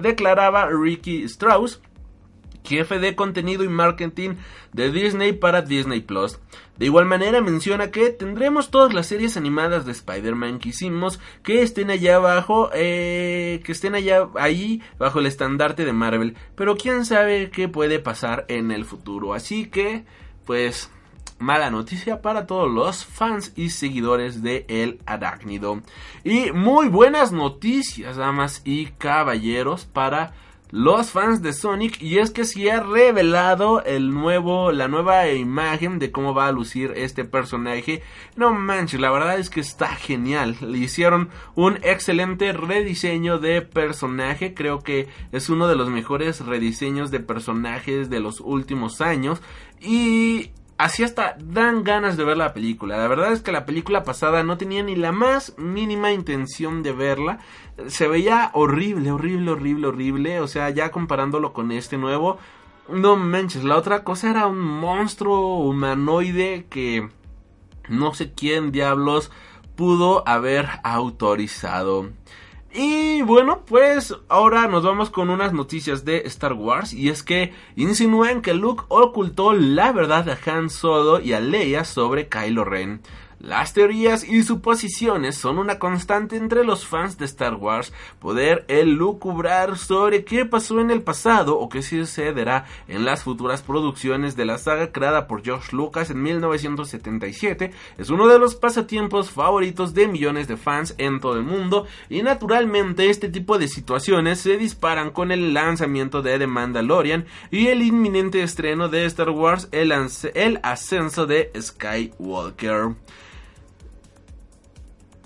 [0.00, 1.82] Declaraba Ricky Strauss,
[2.64, 4.36] jefe de contenido y marketing
[4.72, 6.38] de Disney para Disney Plus.
[6.78, 11.62] De igual manera menciona que tendremos todas las series animadas de Spider-Man que hicimos que
[11.62, 17.04] estén allá abajo, eh, que estén allá ahí bajo el estandarte de Marvel, pero quién
[17.04, 19.34] sabe qué puede pasar en el futuro.
[19.34, 20.04] Así que,
[20.46, 20.90] pues
[21.38, 25.82] mala noticia para todos los fans y seguidores de El Arácnido.
[26.24, 30.32] Y muy buenas noticias, damas y caballeros, para
[30.70, 32.00] los fans de Sonic.
[32.02, 36.52] Y es que se ha revelado el nuevo la nueva imagen de cómo va a
[36.52, 38.02] lucir este personaje.
[38.36, 40.56] No manches la verdad es que está genial.
[40.60, 44.54] Le hicieron un excelente rediseño de personaje.
[44.54, 49.40] Creo que es uno de los mejores rediseños de personajes de los últimos años.
[49.80, 52.96] Y así hasta dan ganas de ver la película.
[52.96, 56.92] La verdad es que la película pasada no tenía ni la más mínima intención de
[56.92, 57.40] verla.
[57.88, 60.40] Se veía horrible, horrible, horrible, horrible.
[60.40, 62.38] O sea, ya comparándolo con este nuevo.
[62.88, 67.10] No manches, la otra cosa era un monstruo humanoide que
[67.88, 69.30] no sé quién diablos
[69.76, 72.10] pudo haber autorizado.
[72.74, 77.54] Y bueno, pues ahora nos vamos con unas noticias de Star Wars y es que
[77.76, 83.00] insinúan que Luke ocultó la verdad a Han Solo y a Leia sobre Kylo Ren.
[83.40, 87.92] Las teorías y suposiciones son una constante entre los fans de Star Wars.
[88.18, 94.34] Poder elucubrar sobre qué pasó en el pasado o qué sucederá en las futuras producciones
[94.34, 99.94] de la saga creada por George Lucas en 1977 es uno de los pasatiempos favoritos
[99.94, 104.56] de millones de fans en todo el mundo y naturalmente este tipo de situaciones se
[104.56, 109.92] disparan con el lanzamiento de The Mandalorian y el inminente estreno de Star Wars El,
[110.34, 112.96] el ascenso de Skywalker.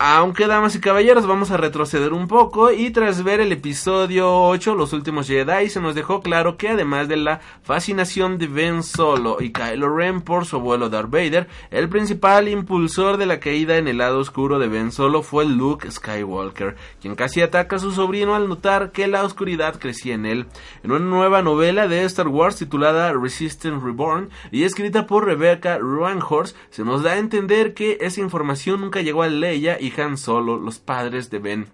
[0.04, 4.74] Aunque, damas y caballeros, vamos a retroceder un poco y tras ver el episodio 8,
[4.74, 9.36] Los Últimos Jedi, se nos dejó claro que además de la fascinación de Ben Solo
[9.38, 13.86] y Kylo Ren por su abuelo Darth Vader, el principal impulsor de la caída en
[13.86, 18.34] el lado oscuro de Ben Solo fue Luke Skywalker, quien casi ataca a su sobrino
[18.34, 20.46] al notar que la oscuridad crecía en él.
[20.82, 26.56] En una nueva novela de Star Wars titulada Resistance Reborn y escrita por Rebecca Roanhorse,
[26.70, 30.78] se nos da a entender que esa información nunca llegó a Leia y Solo, los
[30.78, 31.66] padres de Ben.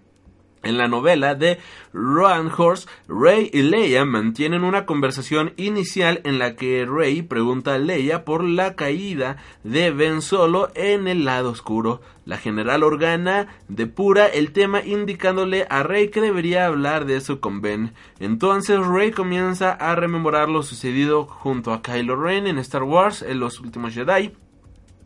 [0.64, 1.58] En la novela de
[1.92, 7.78] Rohan Horse, Rey y Leia mantienen una conversación inicial en la que Rey pregunta a
[7.78, 12.00] Leia por la caída de Ben Solo en el lado oscuro.
[12.24, 17.60] La general Organa depura el tema indicándole a Rey que debería hablar de eso con
[17.60, 17.94] Ben.
[18.18, 23.38] Entonces Rey comienza a rememorar lo sucedido junto a Kylo Ren en Star Wars en
[23.38, 24.32] los últimos Jedi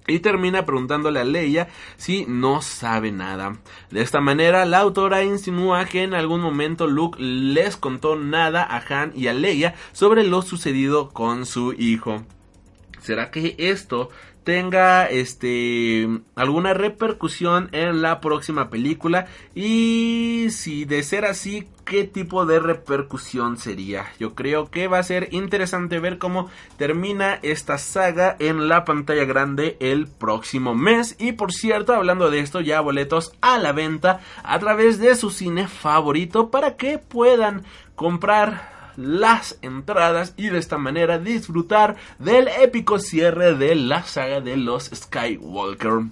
[0.06, 3.58] y termina preguntándole a Leia si no sabe nada.
[3.90, 8.82] De esta manera, la autora insinúa que en algún momento Luke les contó nada a
[8.88, 12.24] Han y a Leia sobre lo sucedido con su hijo.
[13.00, 14.10] ¿Será que esto
[14.44, 19.26] tenga este alguna repercusión en la próxima película.
[19.54, 25.02] Y si de ser así qué tipo de repercusión sería yo creo que va a
[25.02, 31.16] ser interesante ver cómo termina esta saga en la pantalla grande el próximo mes.
[31.18, 35.30] Y por cierto hablando de esto ya boletos a la venta a través de su
[35.30, 37.64] cine favorito para que puedan
[37.94, 44.56] comprar las entradas y de esta manera disfrutar del épico cierre de la saga de
[44.56, 46.04] los Skywalker.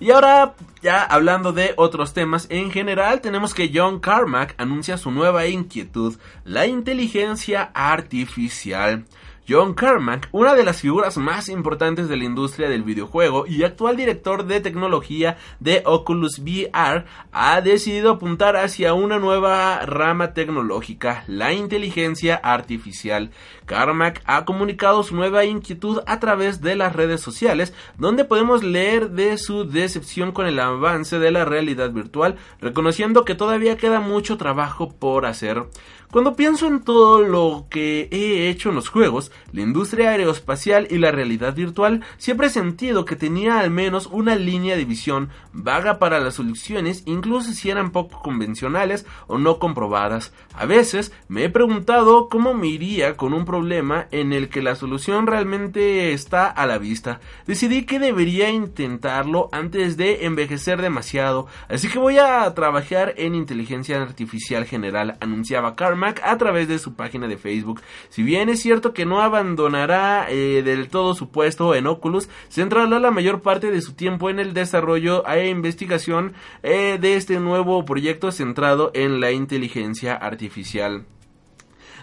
[0.00, 5.10] Y ahora, ya hablando de otros temas en general, tenemos que John Carmack anuncia su
[5.10, 9.06] nueva inquietud, la inteligencia artificial.
[9.48, 13.96] John Carmack, una de las figuras más importantes de la industria del videojuego y actual
[13.96, 21.54] director de tecnología de Oculus VR, ha decidido apuntar hacia una nueva rama tecnológica, la
[21.54, 23.30] inteligencia artificial.
[23.64, 29.12] Carmack ha comunicado su nueva inquietud a través de las redes sociales, donde podemos leer
[29.12, 34.36] de su decepción con el avance de la realidad virtual, reconociendo que todavía queda mucho
[34.36, 35.64] trabajo por hacer.
[36.10, 40.98] Cuando pienso en todo lo que he hecho en los juegos, la industria aeroespacial y
[40.98, 45.98] la realidad virtual, siempre he sentido que tenía al menos una línea de visión vaga
[45.98, 50.32] para las soluciones, incluso si eran poco convencionales o no comprobadas.
[50.54, 54.74] A veces me he preguntado cómo me iría con un problema en el que la
[54.74, 57.20] solución realmente está a la vista.
[57.46, 64.00] Decidí que debería intentarlo antes de envejecer demasiado, así que voy a trabajar en inteligencia
[64.00, 67.80] artificial general, anunciaba Carmen a través de su página de Facebook.
[68.08, 72.98] Si bien es cierto que no abandonará eh, del todo su puesto en Oculus, centrará
[72.98, 77.84] la mayor parte de su tiempo en el desarrollo e investigación eh, de este nuevo
[77.84, 81.04] proyecto centrado en la inteligencia artificial.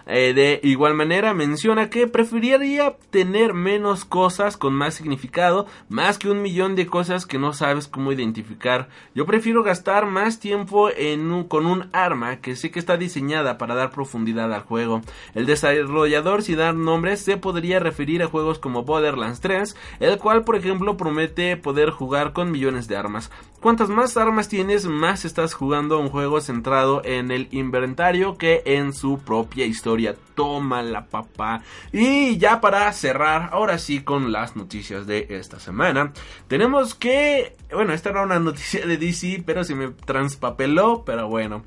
[0.07, 6.29] Eh, de igual manera menciona que preferiría tener menos cosas con más significado más que
[6.29, 8.89] un millón de cosas que no sabes cómo identificar.
[9.13, 13.75] Yo prefiero gastar más tiempo en con un arma que sé que está diseñada para
[13.75, 15.01] dar profundidad al juego.
[15.33, 20.43] El desarrollador sin dar nombres se podría referir a juegos como Borderlands 3, el cual
[20.43, 23.31] por ejemplo promete poder jugar con millones de armas.
[23.65, 28.93] Cuantas más armas tienes, más estás jugando un juego centrado en el inventario que en
[28.93, 30.13] su propia historia.
[30.35, 31.63] Toma la papá.
[31.91, 36.13] Y ya para cerrar, ahora sí con las noticias de esta semana.
[36.47, 41.63] Tenemos que, bueno, esta era una noticia de DC, pero se me transpapeló, pero bueno.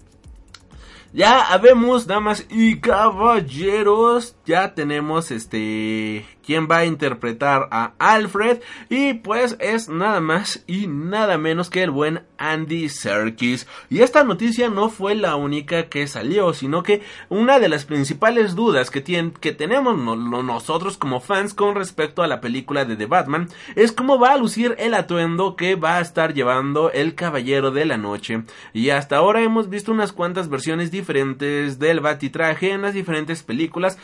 [1.13, 9.13] Ya habemos, damas y caballeros, ya tenemos este quien va a interpretar a Alfred y
[9.13, 13.67] pues es nada más y nada menos que el buen Andy Serkis.
[13.91, 18.55] Y esta noticia no fue la única que salió, sino que una de las principales
[18.55, 19.03] dudas que,
[19.39, 24.19] que tenemos nosotros como fans con respecto a la película de The Batman es cómo
[24.19, 28.45] va a lucir el atuendo que va a estar llevando el Caballero de la Noche.
[28.73, 33.99] Y hasta ahora hemos visto unas cuantas versiones diferentes del batitraje en las diferentes películas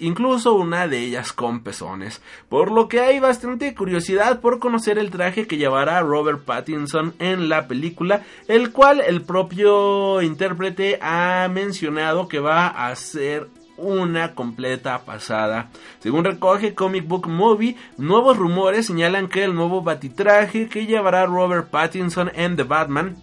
[0.00, 5.10] incluso una de ellas con pezones, por lo que hay bastante curiosidad por conocer el
[5.10, 12.28] traje que llevará Robert Pattinson en la película, el cual el propio intérprete ha mencionado
[12.28, 15.70] que va a ser una completa pasada.
[15.98, 21.70] Según recoge Comic Book Movie, nuevos rumores señalan que el nuevo batitraje que llevará Robert
[21.70, 23.16] Pattinson en The Batman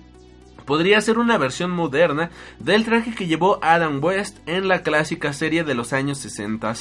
[0.66, 5.64] podría ser una versión moderna del traje que llevó Adam West en la clásica serie
[5.64, 6.74] de los años 60.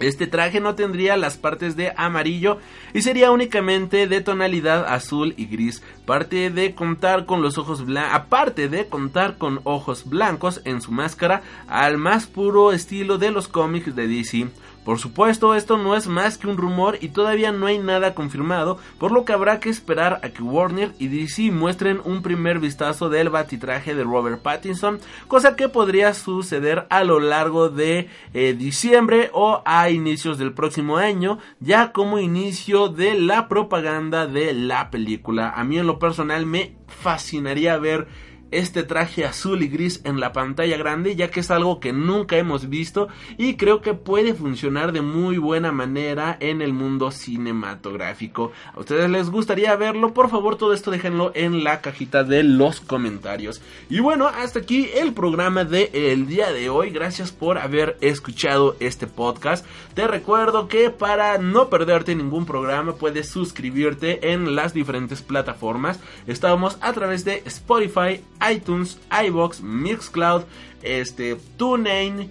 [0.00, 2.56] Este traje no tendría las partes de amarillo
[2.94, 5.82] y sería únicamente de tonalidad azul y gris.
[6.06, 11.42] Parte de contar con los ojos aparte de contar con ojos blancos en su máscara
[11.68, 14.48] al más puro estilo de los cómics de DC.
[14.84, 18.78] Por supuesto, esto no es más que un rumor y todavía no hay nada confirmado,
[18.98, 23.10] por lo que habrá que esperar a que Warner y DC muestren un primer vistazo
[23.10, 24.98] del batitraje de Robert Pattinson,
[25.28, 30.96] cosa que podría suceder a lo largo de eh, diciembre o a inicios del próximo
[30.96, 35.50] año, ya como inicio de la propaganda de la película.
[35.50, 38.08] A mí en lo personal me fascinaría ver
[38.50, 42.36] este traje azul y gris en la pantalla grande ya que es algo que nunca
[42.36, 43.08] hemos visto
[43.38, 48.52] y creo que puede funcionar de muy buena manera en el mundo cinematográfico.
[48.74, 50.14] ¿A ustedes les gustaría verlo?
[50.14, 53.62] Por favor todo esto déjenlo en la cajita de los comentarios.
[53.88, 56.90] Y bueno, hasta aquí el programa de el día de hoy.
[56.90, 59.66] Gracias por haber escuchado este podcast.
[59.94, 66.00] Te recuerdo que para no perderte ningún programa puedes suscribirte en las diferentes plataformas.
[66.26, 70.44] Estamos a través de Spotify, iTunes, iBox, Mixcloud,
[70.82, 72.30] este, TuneIn,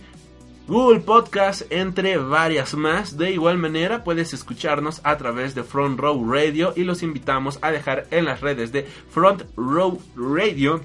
[0.67, 3.17] Google Podcast, entre varias más.
[3.17, 7.71] De igual manera, puedes escucharnos a través de Front Row Radio y los invitamos a
[7.71, 10.81] dejar en las redes de Front Row Radio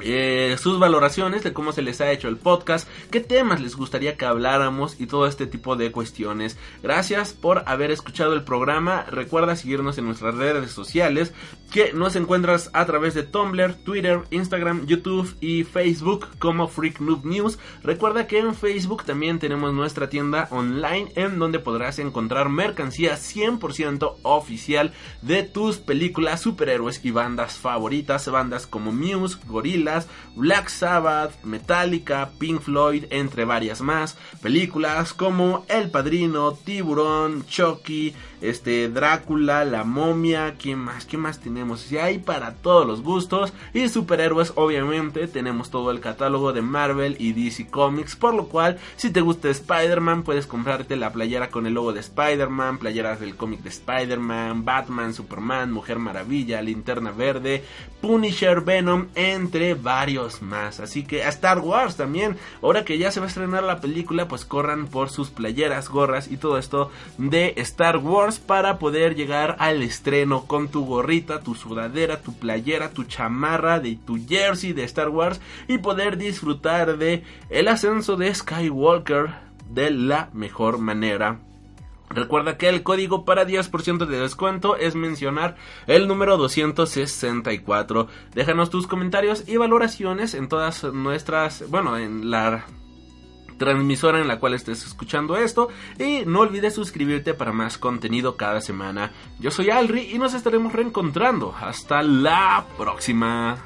[0.00, 4.16] eh, sus valoraciones de cómo se les ha hecho el podcast, qué temas les gustaría
[4.16, 6.58] que habláramos y todo este tipo de cuestiones.
[6.82, 9.04] Gracias por haber escuchado el programa.
[9.04, 11.32] Recuerda seguirnos en nuestras redes sociales
[11.72, 17.58] que nos encuentras a través de Tumblr, Twitter, Instagram, YouTube y Facebook como Freak News.
[17.82, 24.16] Recuerda que en Facebook también tenemos nuestra tienda online en donde podrás encontrar mercancía 100%
[24.22, 24.92] oficial
[25.22, 29.85] de tus películas, superhéroes y bandas favoritas, bandas como Muse, Gorilla
[30.34, 34.16] Black Sabbath, Metallica, Pink Floyd, entre varias más.
[34.42, 41.06] Películas como El Padrino, Tiburón, Chucky, este Drácula, La Momia, ¿qué más?
[41.06, 41.90] ¿Qué más tenemos?
[41.90, 47.16] Y hay para todos los gustos y superhéroes obviamente tenemos todo el catálogo de Marvel
[47.18, 51.66] y DC Comics, por lo cual si te gusta Spider-Man puedes comprarte la playera con
[51.66, 57.64] el logo de Spider-Man, playeras del cómic de Spider-Man, Batman, Superman, Mujer Maravilla, Linterna Verde,
[58.00, 60.80] Punisher, Venom, entre varios más.
[60.80, 64.28] Así que a Star Wars también, ahora que ya se va a estrenar la película,
[64.28, 67.98] pues corran por sus playeras, gorras y todo esto de Star
[68.46, 73.96] Para poder llegar al estreno con tu gorrita, tu sudadera, tu playera, tu chamarra, de
[73.96, 79.30] tu jersey de Star Wars y poder disfrutar de el ascenso de Skywalker
[79.70, 81.38] de la mejor manera
[82.10, 88.08] Recuerda que el código para 10% de descuento es mencionar el número 264.
[88.34, 92.64] Déjanos tus comentarios y valoraciones en todas nuestras, bueno, en la
[93.58, 95.68] transmisora en la cual estés escuchando esto
[95.98, 99.12] y no olvides suscribirte para más contenido cada semana.
[99.38, 101.54] Yo soy Alri y nos estaremos reencontrando.
[101.58, 103.58] Hasta la próxima.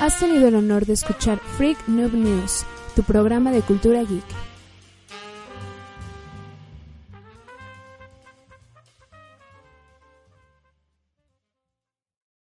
[0.00, 2.66] Has tenido el honor de escuchar Freak Noob News,
[2.96, 4.41] tu programa de cultura geek.